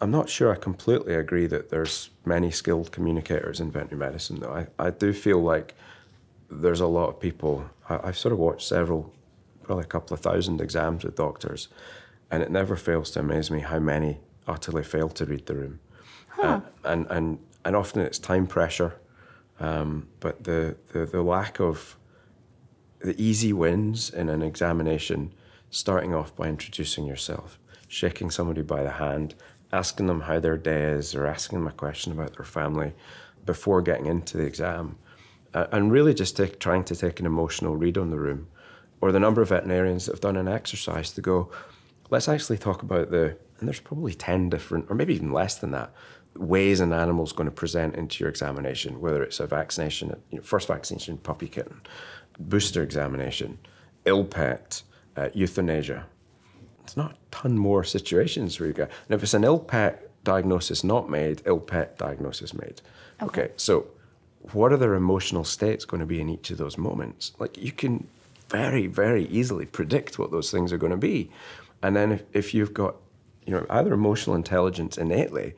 [0.00, 4.54] I'm not sure I completely agree that there's many skilled communicators in veterinary medicine, though.
[4.54, 5.74] I, I do feel like
[6.48, 7.68] there's a lot of people.
[7.88, 9.12] I, I've sort of watched several,
[9.64, 11.68] probably a couple of thousand exams with doctors,
[12.30, 15.80] and it never fails to amaze me how many utterly fail to read the room.
[16.40, 18.94] Uh, and, and, and often it's time pressure,
[19.58, 21.96] um, but the, the, the lack of
[23.00, 25.32] the easy wins in an examination,
[25.70, 29.34] starting off by introducing yourself, shaking somebody by the hand,
[29.72, 32.92] asking them how their day is, or asking them a question about their family
[33.46, 34.96] before getting into the exam,
[35.54, 38.48] uh, and really just take, trying to take an emotional read on the room,
[39.00, 41.50] or the number of veterinarians that have done an exercise to go,
[42.10, 45.70] let's actually talk about the, and there's probably 10 different, or maybe even less than
[45.70, 45.92] that,
[46.36, 50.42] ways an animal's going to present into your examination, whether it's a vaccination, you know,
[50.42, 51.80] first vaccination, puppy kitten,
[52.38, 53.58] booster examination,
[54.04, 54.82] ill pet,
[55.16, 56.06] uh, euthanasia.
[56.84, 58.84] It's not a ton more situations where you go.
[58.84, 62.80] And if it's an ill pet diagnosis not made, ill pet diagnosis made.
[63.22, 63.50] Okay.
[63.56, 63.86] so
[64.52, 67.32] what are their emotional states going to be in each of those moments?
[67.38, 68.06] Like you can
[68.48, 71.30] very, very easily predict what those things are going to be.
[71.82, 72.96] And then if, if you've got,
[73.46, 75.54] you know, either emotional intelligence innately,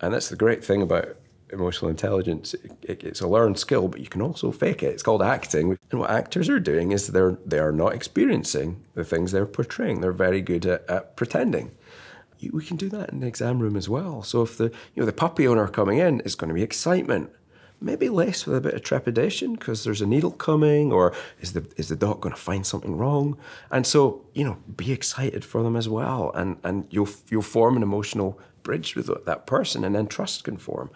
[0.00, 1.16] and that's the great thing about
[1.52, 2.54] emotional intelligence.
[2.54, 4.92] It, it- it's a learned skill, but you can also fake it.
[4.92, 5.78] It's called acting.
[5.90, 10.00] And what actors are doing is they're they are not experiencing the things they're portraying.
[10.00, 11.70] They're very good at, at pretending.
[12.40, 14.22] You- We can do that in the exam room as well.
[14.22, 17.30] So if the you know the puppy owner coming in is going to be excitement,
[17.80, 21.66] maybe less with a bit of trepidation because there's a needle coming or is the
[21.76, 23.36] is the doc going to find something wrong?
[23.70, 27.76] And so you know be excited for them as well and and you'll you'll form
[27.76, 30.90] an emotional bridge with that person and then trust can form.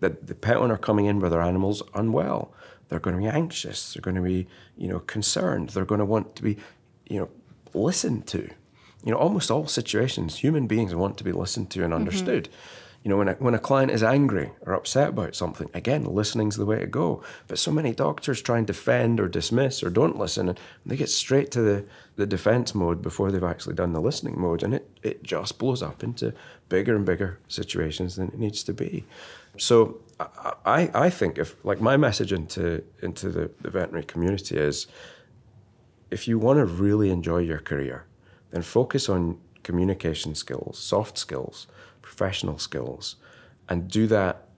[0.00, 2.52] That the pet owner coming in with their animals unwell
[2.88, 6.04] they're going to be anxious they're going to be you know concerned they're going to
[6.04, 6.56] want to be
[7.08, 7.28] you know
[7.72, 8.50] listened to.
[9.04, 12.00] You know almost all situations human beings want to be listened to and mm-hmm.
[12.00, 12.44] understood.
[12.44, 16.04] mm-hmm you know, when a, when a client is angry or upset about something, again,
[16.06, 17.22] listening's the way to go.
[17.46, 21.10] But so many doctors try and defend or dismiss or don't listen, and they get
[21.10, 21.84] straight to the,
[22.16, 25.82] the defense mode before they've actually done the listening mode, and it, it just blows
[25.82, 26.32] up into
[26.70, 29.04] bigger and bigger situations than it needs to be.
[29.58, 30.00] So
[30.64, 34.86] I, I think if like my message into into the, the veterinary community is
[36.10, 38.06] if you want to really enjoy your career,
[38.50, 41.66] then focus on communication skills, soft skills
[42.14, 43.16] professional skills
[43.68, 44.48] and do that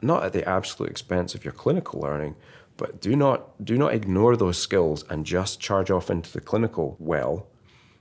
[0.00, 2.36] not at the absolute expense of your clinical learning,
[2.76, 6.96] but do not do not ignore those skills and just charge off into the clinical
[6.98, 7.46] well,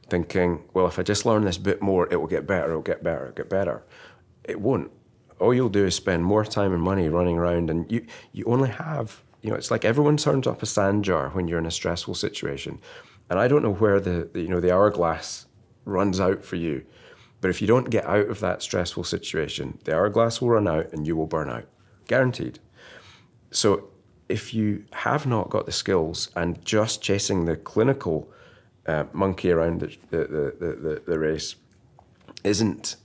[0.09, 2.81] thinking, well, if I just learn this bit more, it will get better, it will
[2.81, 3.83] get better, it'll get better.
[4.43, 4.91] It won't.
[5.39, 8.69] All you'll do is spend more time and money running around, and you you only
[8.69, 11.71] have you know it's like everyone turns up a sand jar when you're in a
[11.71, 12.79] stressful situation,
[13.29, 15.47] and I don't know where the, the you know the hourglass
[15.85, 16.85] runs out for you
[17.43, 20.93] but if you don't get out of that stressful situation, the hourglass will run out
[20.93, 21.65] and you will burn out,
[22.07, 22.57] guaranteed.
[23.51, 23.89] So
[24.29, 28.31] if you have not got the skills and just chasing the clinical
[28.87, 31.57] uh, monkey around the, the, the, the, the race
[32.45, 32.95] isn't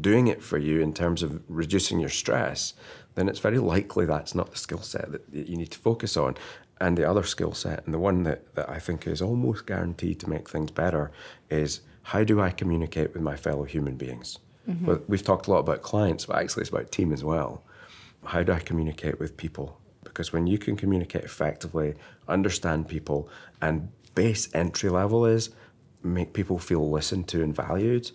[0.00, 2.74] doing it for you in terms of reducing your stress,
[3.16, 6.36] then it's very likely that's not the skill set that you need to focus on.
[6.80, 10.20] And the other skill set, and the one that, that I think is almost guaranteed
[10.20, 11.10] to make things better,
[11.50, 14.38] is how do I communicate with my fellow human beings?
[14.66, 14.86] Mm-hmm.
[14.86, 17.62] Well, we've talked a lot about clients, but actually it's about team as well.
[18.24, 19.78] How do I communicate with people?
[20.04, 23.28] Because when you can communicate effectively, understand people,
[23.60, 25.50] and base entry level is
[26.02, 28.10] make people feel listened to and valued,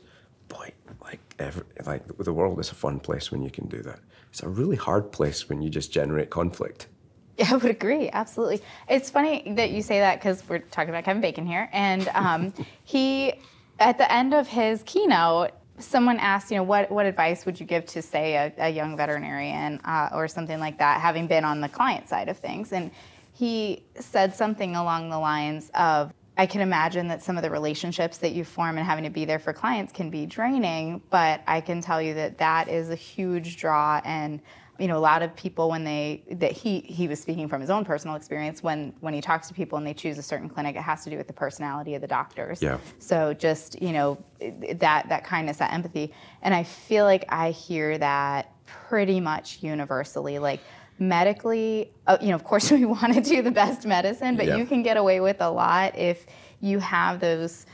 [0.47, 0.71] boy,
[1.03, 3.99] like every, like the world is a fun place when you can do that.
[4.31, 6.87] It's a really hard place when you just generate conflict.
[7.35, 8.11] Yeah, I would agree.
[8.11, 8.61] Absolutely.
[8.87, 12.53] It's funny that you say that because we're talking about Kevin Bacon here, and um,
[12.83, 13.33] he
[13.79, 17.65] at the end of his keynote, someone asked, you know, what, what advice would you
[17.65, 21.61] give to, say, a, a young veterinarian uh, or something like that, having been on
[21.61, 22.71] the client side of things?
[22.71, 22.91] And
[23.33, 28.17] he said something along the lines of, I can imagine that some of the relationships
[28.19, 31.61] that you form and having to be there for clients can be draining, but I
[31.61, 34.41] can tell you that that is a huge draw and
[34.79, 37.69] you know a lot of people when they that he he was speaking from his
[37.69, 40.75] own personal experience when when he talks to people and they choose a certain clinic
[40.75, 42.61] it has to do with the personality of the doctors.
[42.61, 42.79] Yeah.
[42.99, 46.13] So just you know that that kindness that empathy.
[46.41, 50.39] And i feel like i hear that pretty much universally.
[50.39, 50.59] Like
[50.99, 54.55] medically uh, you know of course we want to do the best medicine but yeah.
[54.55, 56.27] you can get away with a lot if
[56.61, 57.65] you have those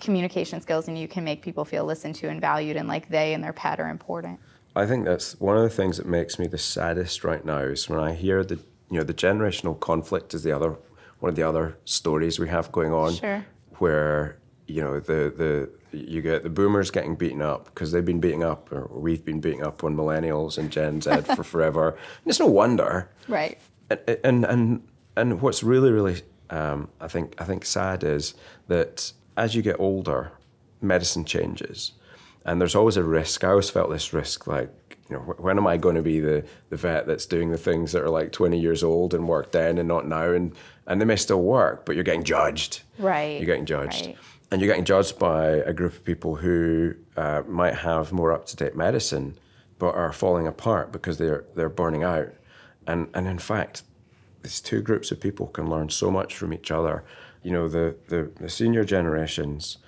[0.00, 3.34] communication skills and you can make people feel listened to and valued and like they
[3.34, 4.38] and their pet are important
[4.78, 7.88] I think that's one of the things that makes me the saddest right now is
[7.88, 8.60] when I hear the
[8.90, 10.76] you know the generational conflict is the other
[11.18, 13.44] one of the other stories we have going on sure.
[13.78, 14.38] where
[14.68, 18.44] you know the the you get the boomers getting beaten up because they've been beating
[18.44, 21.88] up or we've been beating up on millennials and Gen Z for forever.
[21.88, 23.10] And it's no wonder.
[23.26, 23.58] Right.
[23.90, 28.34] And and and, and what's really really um, I think I think sad is
[28.68, 30.30] that as you get older,
[30.80, 31.92] medicine changes
[32.44, 33.44] and there's always a risk.
[33.44, 34.70] I always felt this risk, like
[35.08, 37.92] you know, when am I going to be the the vet that's doing the things
[37.92, 40.54] that are like 20 years old and work then and not now, and
[40.86, 42.82] and they may still work, but you're getting judged.
[42.98, 43.38] Right.
[43.38, 44.06] You're getting judged.
[44.06, 44.16] Right.
[44.50, 48.46] And you're getting judged by a group of people who uh, might have more up
[48.46, 49.38] to date medicine,
[49.78, 52.28] but are falling apart because they're they're burning out.
[52.86, 53.82] And and in fact,
[54.42, 57.04] these two groups of people can learn so much from each other.
[57.42, 59.78] You know, the the, the senior generations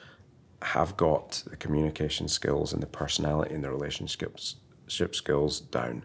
[0.63, 4.57] have got the communication skills and the personality and the relationships
[4.89, 6.05] skills down.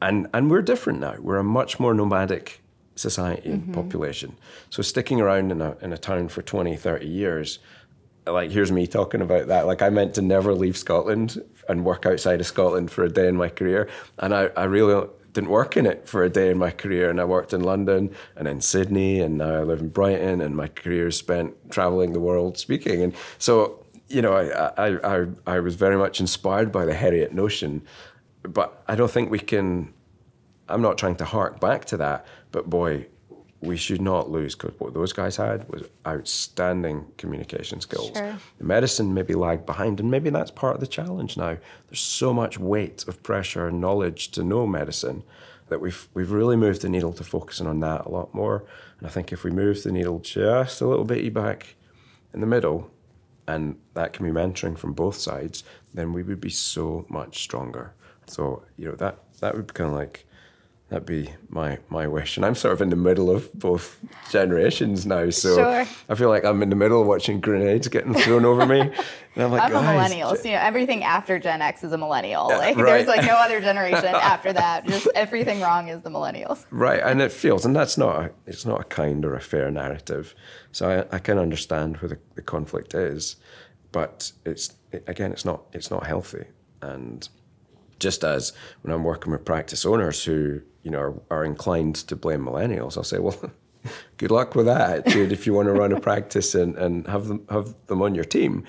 [0.00, 1.16] And and we're different now.
[1.18, 2.60] We're a much more nomadic
[2.94, 3.72] society and mm-hmm.
[3.72, 4.36] population.
[4.70, 7.58] So sticking around in a in a town for 20, 30 years,
[8.26, 9.66] like here's me talking about that.
[9.66, 13.28] Like I meant to never leave Scotland and work outside of Scotland for a day
[13.28, 13.88] in my career.
[14.18, 17.10] And I, I really didn't work in it for a day in my career.
[17.10, 20.56] And I worked in London and in Sydney, and now I live in Brighton, and
[20.56, 23.04] my career is spent traveling the world speaking.
[23.04, 27.30] And so, you know, I, I, I, I was very much inspired by the Herriot
[27.30, 27.82] notion,
[28.42, 29.94] but I don't think we can.
[30.68, 33.06] I'm not trying to hark back to that, but boy,
[33.60, 38.12] we should not lose because what those guys had was outstanding communication skills.
[38.14, 38.38] Sure.
[38.58, 41.56] The medicine maybe lagged behind, and maybe that's part of the challenge now.
[41.88, 45.24] There's so much weight of pressure and knowledge to know medicine,
[45.68, 48.64] that we've we've really moved the needle to focusing on that a lot more.
[48.98, 51.76] And I think if we move the needle just a little bit back
[52.32, 52.90] in the middle,
[53.46, 55.64] and that can be mentoring from both sides,
[55.94, 57.94] then we would be so much stronger.
[58.26, 60.26] So you know that that would be kind of like
[60.88, 62.36] that'd be my my wish.
[62.36, 63.98] And I'm sort of in the middle of both
[64.30, 65.86] generations now, so Sure.
[66.08, 68.90] I feel like I'm in the middle watching grenades getting thrown over me.
[69.34, 70.34] And I'm like, I'm a "Guys, millennial.
[70.34, 72.48] So, you know, everything after Gen X is a millennial.
[72.48, 73.04] Like right.
[73.04, 74.84] there's like no other generation after that.
[74.84, 76.66] Just everything wrong is the millennials.
[76.72, 79.70] Right, and it feels, and that's not a, it's not a kind or a fair
[79.70, 80.34] narrative.
[80.72, 83.36] So I, I can understand where the, the conflict is,
[83.92, 86.46] but it's it, again, it's not it's not healthy.
[86.82, 87.28] And
[87.98, 92.16] just as when I'm working with practice owners who you know are, are inclined to
[92.16, 93.38] blame millennials, I'll say, well,
[94.16, 95.32] good luck with that, dude.
[95.32, 98.24] If you want to run a practice and, and have them have them on your
[98.24, 98.64] team,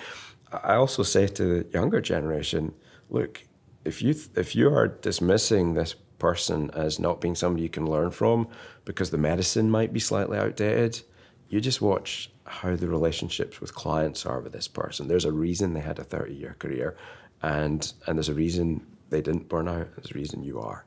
[0.52, 2.74] I also say to the younger generation,
[3.10, 3.44] look,
[3.86, 8.12] if you if you are dismissing this person as not being somebody you can learn
[8.12, 8.48] from
[8.84, 11.02] because the medicine might be slightly outdated,
[11.48, 15.08] you just watch how the relationships with clients are with this person.
[15.08, 16.98] There's a reason they had a 30 year career,
[17.42, 19.88] and and there's a reason they didn't burn out.
[19.96, 20.86] There's a reason you are,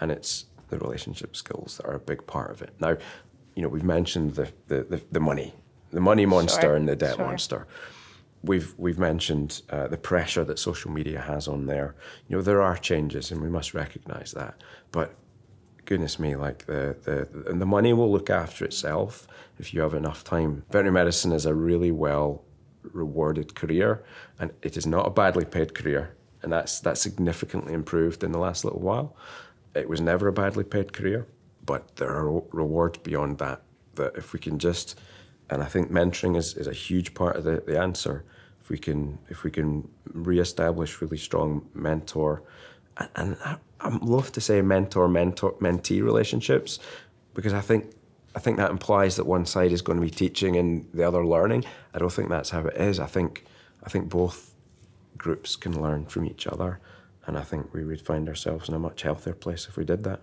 [0.00, 2.72] and it's the relationship skills that are a big part of it.
[2.80, 2.96] Now,
[3.54, 5.54] you know, we've mentioned the the, the, the money,
[5.90, 7.26] the money monster Sure, and the debt sure.
[7.26, 7.66] monster
[8.42, 11.94] we've we've mentioned uh, the pressure that social media has on there.
[12.28, 14.62] You know, there are changes, and we must recognise that.
[14.90, 15.14] But
[15.84, 19.26] goodness me, like the the and the money will look after itself
[19.58, 20.64] if you have enough time.
[20.70, 22.42] Veterinary medicine is a really well
[22.82, 24.04] rewarded career,
[24.38, 28.38] and it is not a badly paid career, and that's that's significantly improved in the
[28.38, 29.16] last little while.
[29.74, 31.26] It was never a badly paid career,
[31.64, 33.62] but there are rewards beyond that.
[33.94, 34.98] That if we can just
[35.50, 38.24] and I think mentoring is, is a huge part of the, the answer.
[38.60, 42.42] If we can if we can reestablish really strong mentor,
[42.96, 46.78] and, and I, I'm loath to say mentor mentor mentee relationships,
[47.34, 47.92] because I think
[48.34, 51.24] I think that implies that one side is going to be teaching and the other
[51.26, 51.64] learning.
[51.92, 52.98] I don't think that's how it is.
[52.98, 53.44] I think
[53.84, 54.51] I think both
[55.16, 56.80] groups can learn from each other,
[57.26, 60.04] and I think we would find ourselves in a much healthier place if we did
[60.04, 60.20] that.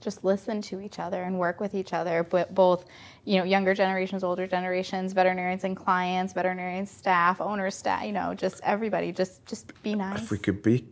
[0.00, 2.84] Just listen to each other and work with each other, but both,
[3.24, 8.34] you know, younger generations, older generations, veterinarians and clients, veterinarians, staff, owners, staff, you know,
[8.34, 10.22] just everybody, just just be nice.
[10.22, 10.84] if we could be,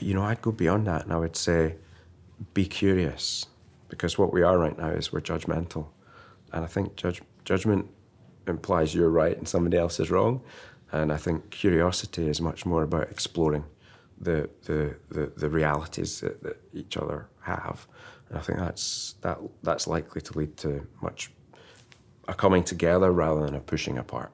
[0.00, 1.76] you know, I'd go beyond that and I would say,
[2.54, 3.46] be curious,
[3.88, 5.86] because what we are right now is we're judgmental,
[6.52, 7.88] and I think judge, judgment
[8.48, 10.40] implies you're right and somebody else is wrong,
[10.92, 13.64] and I think curiosity is much more about exploring
[14.20, 17.86] the the the, the realities that, that each other have,
[18.28, 21.30] and I think that's that that's likely to lead to much
[22.28, 24.32] a coming together rather than a pushing apart.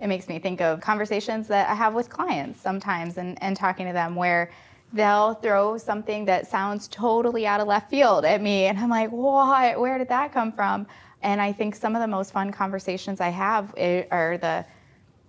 [0.00, 3.86] it makes me think of conversations that I have with clients sometimes and, and talking
[3.86, 4.50] to them where
[4.92, 8.64] they'll throw something that sounds totally out of left field at me.
[8.64, 9.78] And I'm like, what?
[9.78, 10.86] Where did that come from?
[11.22, 14.64] And I think some of the most fun conversations I have eh, are the,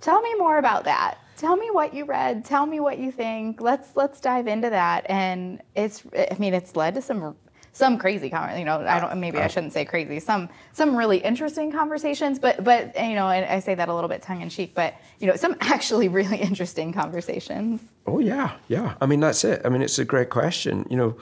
[0.01, 1.19] tell me more about that.
[1.37, 2.45] Tell me what you read.
[2.45, 3.61] Tell me what you think.
[3.61, 5.05] Let's let's dive into that.
[5.09, 7.35] And it's I mean it's led to some
[7.73, 11.17] some crazy conver- you know I don't maybe I shouldn't say crazy some some really
[11.17, 14.49] interesting conversations but but you know and I say that a little bit tongue in
[14.49, 17.81] cheek but you know some actually really interesting conversations.
[18.05, 18.95] Oh yeah, yeah.
[19.01, 19.61] I mean that's it.
[19.65, 20.85] I mean it's a great question.
[20.89, 21.17] You know,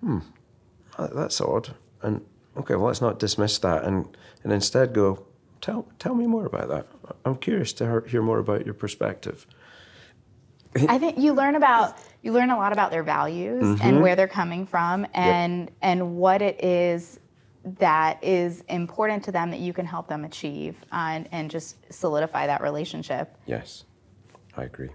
[0.00, 0.18] hmm,
[0.98, 1.74] that's odd.
[2.02, 2.22] And
[2.56, 5.26] okay, well let's not dismiss that and and instead go
[5.64, 6.86] tell tell me more about that.
[7.24, 9.46] I'm curious to hear, hear more about your perspective.
[10.88, 14.00] I think you learn about you learn a lot about their values and mm-hmm.
[14.00, 17.18] where they're coming from and and what it is
[17.78, 21.76] that is important to them that you can help them achieve uh, and and just
[21.90, 23.34] solidify that relationship.
[23.46, 23.84] Yes,
[24.58, 24.90] I agree.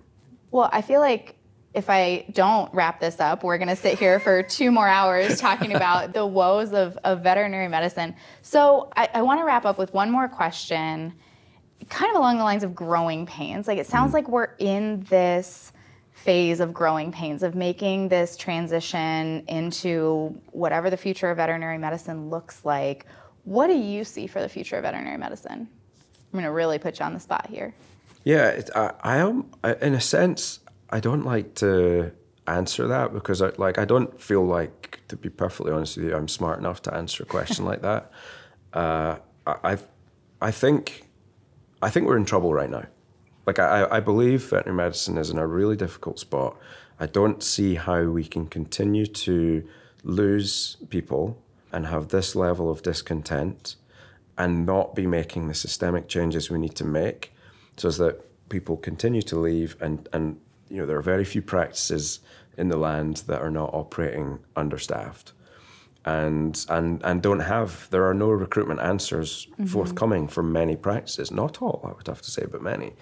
[0.51, 1.36] Well, I feel like
[1.80, 5.39] if I don't wrap this up, we're going to sit here for two more hours
[5.39, 8.15] talking about the woes of, of veterinary medicine.
[8.41, 11.13] So I, I want to wrap up with one more question,
[11.88, 13.65] kind of along the lines of growing pains.
[13.67, 14.15] Like it sounds mm.
[14.15, 15.71] like we're in this
[16.11, 22.30] phase of growing pains, of making this transition into whatever the future of veterinary medicine
[22.30, 23.05] looks like.
[23.45, 25.61] What do you see for the future of veterinary medicine?
[25.61, 27.73] I'm going to really put you on the spot here.
[28.25, 29.45] Yeah, it, I, I am.
[29.82, 30.59] In a sense,
[30.89, 32.11] I don't like to
[32.47, 36.15] answer that because, I, like, I don't feel like, to be perfectly honest with you,
[36.15, 38.11] I'm smart enough to answer a question like that.
[38.71, 39.17] Uh,
[39.47, 39.79] I,
[40.39, 41.07] I, think,
[41.81, 42.85] I think we're in trouble right now.
[43.47, 46.55] Like, I, I believe veterinary medicine is in a really difficult spot.
[46.99, 49.67] I don't see how we can continue to
[50.03, 53.75] lose people and have this level of discontent
[54.37, 57.33] and not be making the systemic changes we need to make
[57.77, 60.39] so as that people continue to leave and, and
[60.70, 62.20] you know there are very few practices
[62.59, 65.34] in the land that are not operating understaffed.
[66.05, 69.65] And and and don't have there are no recruitment answers mm-hmm.
[69.65, 71.32] forthcoming from many practices.
[71.32, 72.93] Not all i would have to say but many.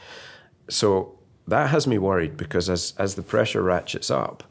[0.70, 4.44] So that has me worried because as as the pressure ratchets up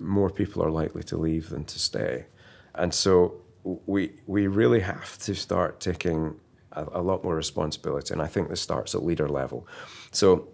[0.00, 2.26] more people are likely to leave than to stay.
[2.74, 6.36] And so we we really have to start taking
[6.72, 9.66] a, a lot more responsibility and i think this starts at leader level.
[10.10, 10.48] So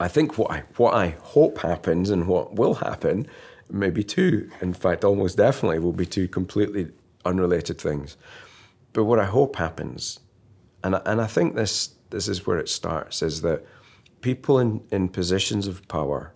[0.00, 3.26] i think what i what i hope happens and what will happen
[3.72, 6.88] maybe two, in fact, almost definitely will be two completely
[7.24, 8.16] unrelated things.
[8.92, 10.20] But what I hope happens,
[10.82, 13.64] and I, and I think this this is where it starts, is that
[14.20, 16.34] people in, in positions of power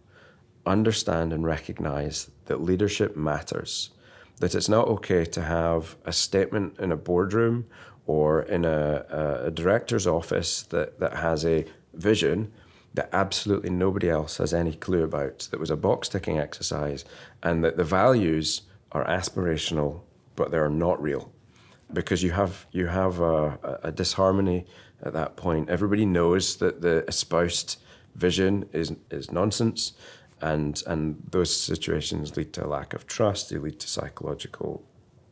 [0.64, 3.90] understand and recognize that leadership matters.
[4.38, 7.66] That it's not okay to have a statement in a boardroom
[8.06, 12.52] or in a, a, a director's office that, that has a vision
[12.94, 17.04] that absolutely nobody else has any clue about, that was a box ticking exercise,
[17.42, 20.00] and that the values are aspirational,
[20.36, 21.32] but they're not real.
[21.92, 24.66] Because you have, you have a, a disharmony
[25.02, 25.68] at that point.
[25.68, 27.82] Everybody knows that the espoused
[28.14, 29.92] vision is, is nonsense,
[30.40, 34.84] and, and those situations lead to a lack of trust, they lead to psychological,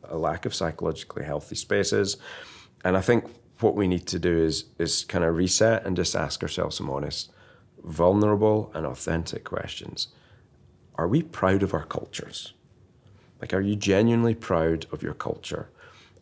[0.03, 2.17] a lack of psychologically healthy spaces.
[2.83, 3.25] And I think
[3.59, 6.89] what we need to do is, is kind of reset and just ask ourselves some
[6.89, 7.31] honest
[7.83, 10.07] vulnerable and authentic questions.
[10.95, 12.53] Are we proud of our cultures?
[13.41, 15.69] Like, are you genuinely proud of your culture?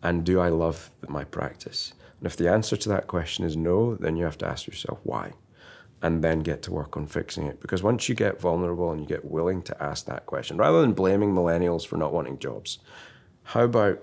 [0.01, 1.93] And do I love my practice?
[2.19, 4.99] And if the answer to that question is no, then you have to ask yourself
[5.03, 5.33] why
[6.01, 7.61] and then get to work on fixing it.
[7.61, 10.93] Because once you get vulnerable and you get willing to ask that question, rather than
[10.93, 12.79] blaming millennials for not wanting jobs,
[13.43, 14.01] how about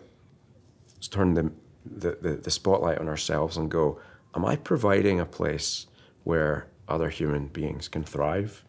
[1.11, 1.50] turn the,
[1.84, 4.00] the, the, the spotlight on ourselves and go,
[4.34, 5.86] Am I providing a place
[6.22, 8.64] where other human beings can thrive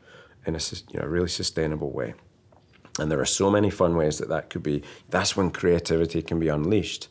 [0.45, 0.59] in a
[0.91, 2.13] you know, really sustainable way.
[2.99, 4.83] And there are so many fun ways that that could be.
[5.09, 7.07] That's when creativity can be unleashed.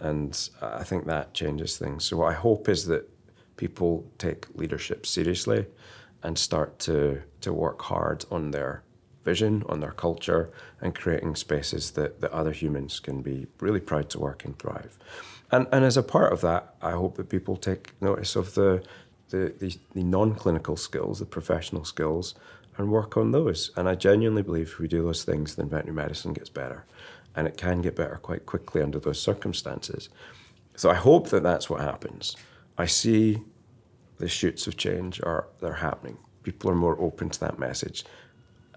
[0.00, 2.04] And I think that changes things.
[2.04, 3.08] So, what I hope is that
[3.56, 5.66] people take leadership seriously
[6.22, 8.82] and start to, to work hard on their
[9.24, 14.08] vision, on their culture, and creating spaces that, that other humans can be really proud
[14.10, 14.98] to work and thrive.
[15.52, 18.82] And, and as a part of that, I hope that people take notice of the
[19.30, 22.34] the, the, the non clinical skills, the professional skills,
[22.76, 23.70] and work on those.
[23.76, 26.84] And I genuinely believe if we do those things, then veterinary medicine gets better.
[27.36, 30.08] And it can get better quite quickly under those circumstances.
[30.76, 32.36] So I hope that that's what happens.
[32.78, 33.38] I see
[34.18, 36.18] the shoots of change are they're happening.
[36.42, 38.04] People are more open to that message.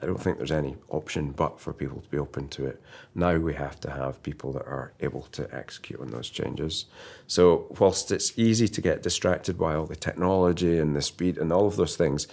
[0.03, 2.81] I don't think there's any option but for people to be open to it.
[3.15, 6.85] Now we have to have people that are able to execute on those changes.
[7.25, 11.53] So, whilst it's easy to get distracted by all the technology and the speed and
[11.53, 12.27] all of those things,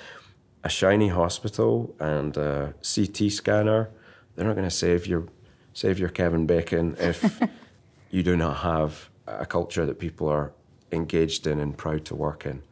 [0.65, 3.91] a shiny hospital and a CT scanner,
[4.35, 5.29] they're not going to save your
[5.73, 7.41] save your Kevin Bacon if
[8.11, 10.53] you do not have a culture that people are
[10.91, 12.63] engaged in and proud to work in.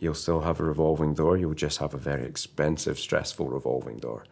[0.00, 1.36] You'll still have a revolving door.
[1.36, 4.24] You'll just have a very expensive, stressful revolving door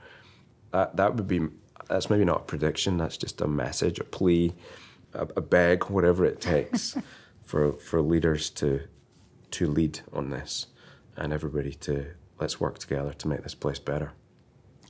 [0.76, 1.48] that that would be
[1.88, 2.98] that's maybe not a prediction.
[2.98, 4.52] That's just a message, a plea,
[5.14, 6.96] a, a beg, whatever it takes
[7.42, 8.82] for for leaders to
[9.52, 10.66] to lead on this,
[11.16, 12.06] and everybody to
[12.38, 14.12] let's work together to make this place better.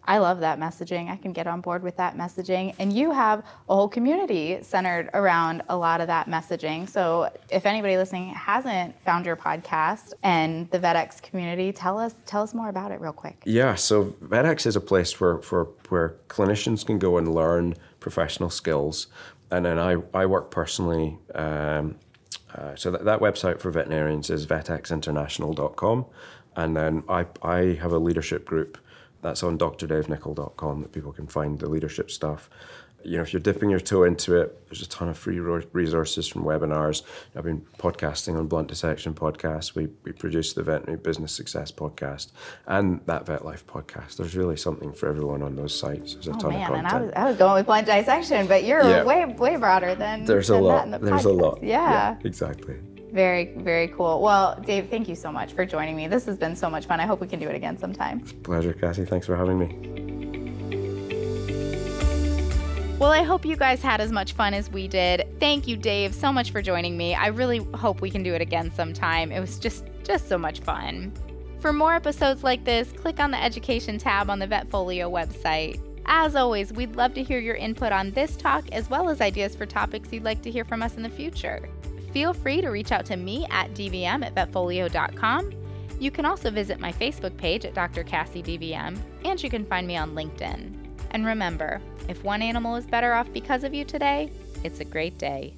[0.06, 1.10] I love that messaging.
[1.10, 2.74] I can get on board with that messaging.
[2.78, 6.88] And you have a whole community centered around a lot of that messaging.
[6.88, 12.42] So if anybody listening hasn't found your podcast and the VetX community, tell us tell
[12.42, 13.42] us more about it real quick.
[13.44, 18.50] Yeah, so VetX is a place where for where clinicians can go and learn professional
[18.50, 19.08] skills.
[19.50, 21.96] And then I, I work personally um,
[22.54, 26.06] uh, so that, that website for veterinarians is vetxinternational.com.
[26.56, 28.78] And then I, I have a leadership group
[29.22, 32.50] that's on drdavenicol.com that people can find the leadership stuff.
[33.04, 36.26] You know, if you're dipping your toe into it, there's a ton of free resources
[36.26, 37.02] from webinars.
[37.36, 39.76] I've been podcasting on Blunt Dissection podcast.
[39.76, 42.32] We, we produce the Veterinary Business Success podcast
[42.66, 44.16] and that Vet Life podcast.
[44.16, 46.14] There's really something for everyone on those sites.
[46.14, 46.86] There's a oh, ton man, of content.
[46.86, 49.04] And I was, I was going with Blunt Dissection, but you're yeah.
[49.04, 50.90] way way broader than there's than a lot.
[50.90, 51.24] The there's podcast.
[51.26, 51.62] a lot.
[51.62, 51.90] Yeah.
[51.90, 52.76] yeah, exactly.
[53.16, 54.20] Very, very cool.
[54.20, 56.06] Well, Dave, thank you so much for joining me.
[56.06, 57.00] This has been so much fun.
[57.00, 58.20] I hope we can do it again sometime.
[58.42, 59.08] Pleasure, Cassi.
[59.08, 59.68] Thanks for having me.
[62.98, 65.26] Well, I hope you guys had as much fun as we did.
[65.40, 67.14] Thank you, Dave, so much for joining me.
[67.14, 69.32] I really hope we can do it again sometime.
[69.32, 71.10] It was just just so much fun.
[71.60, 75.80] For more episodes like this, click on the education tab on the VetFolio website.
[76.04, 79.56] As always, we'd love to hear your input on this talk as well as ideas
[79.56, 81.66] for topics you'd like to hear from us in the future
[82.16, 85.52] feel free to reach out to me at dvm at vetfolio.com.
[86.00, 88.04] You can also visit my Facebook page at Dr.
[88.04, 90.72] Cassi DVM, and you can find me on LinkedIn.
[91.10, 94.30] And remember, if one animal is better off because of you today,
[94.64, 95.54] It's a great day.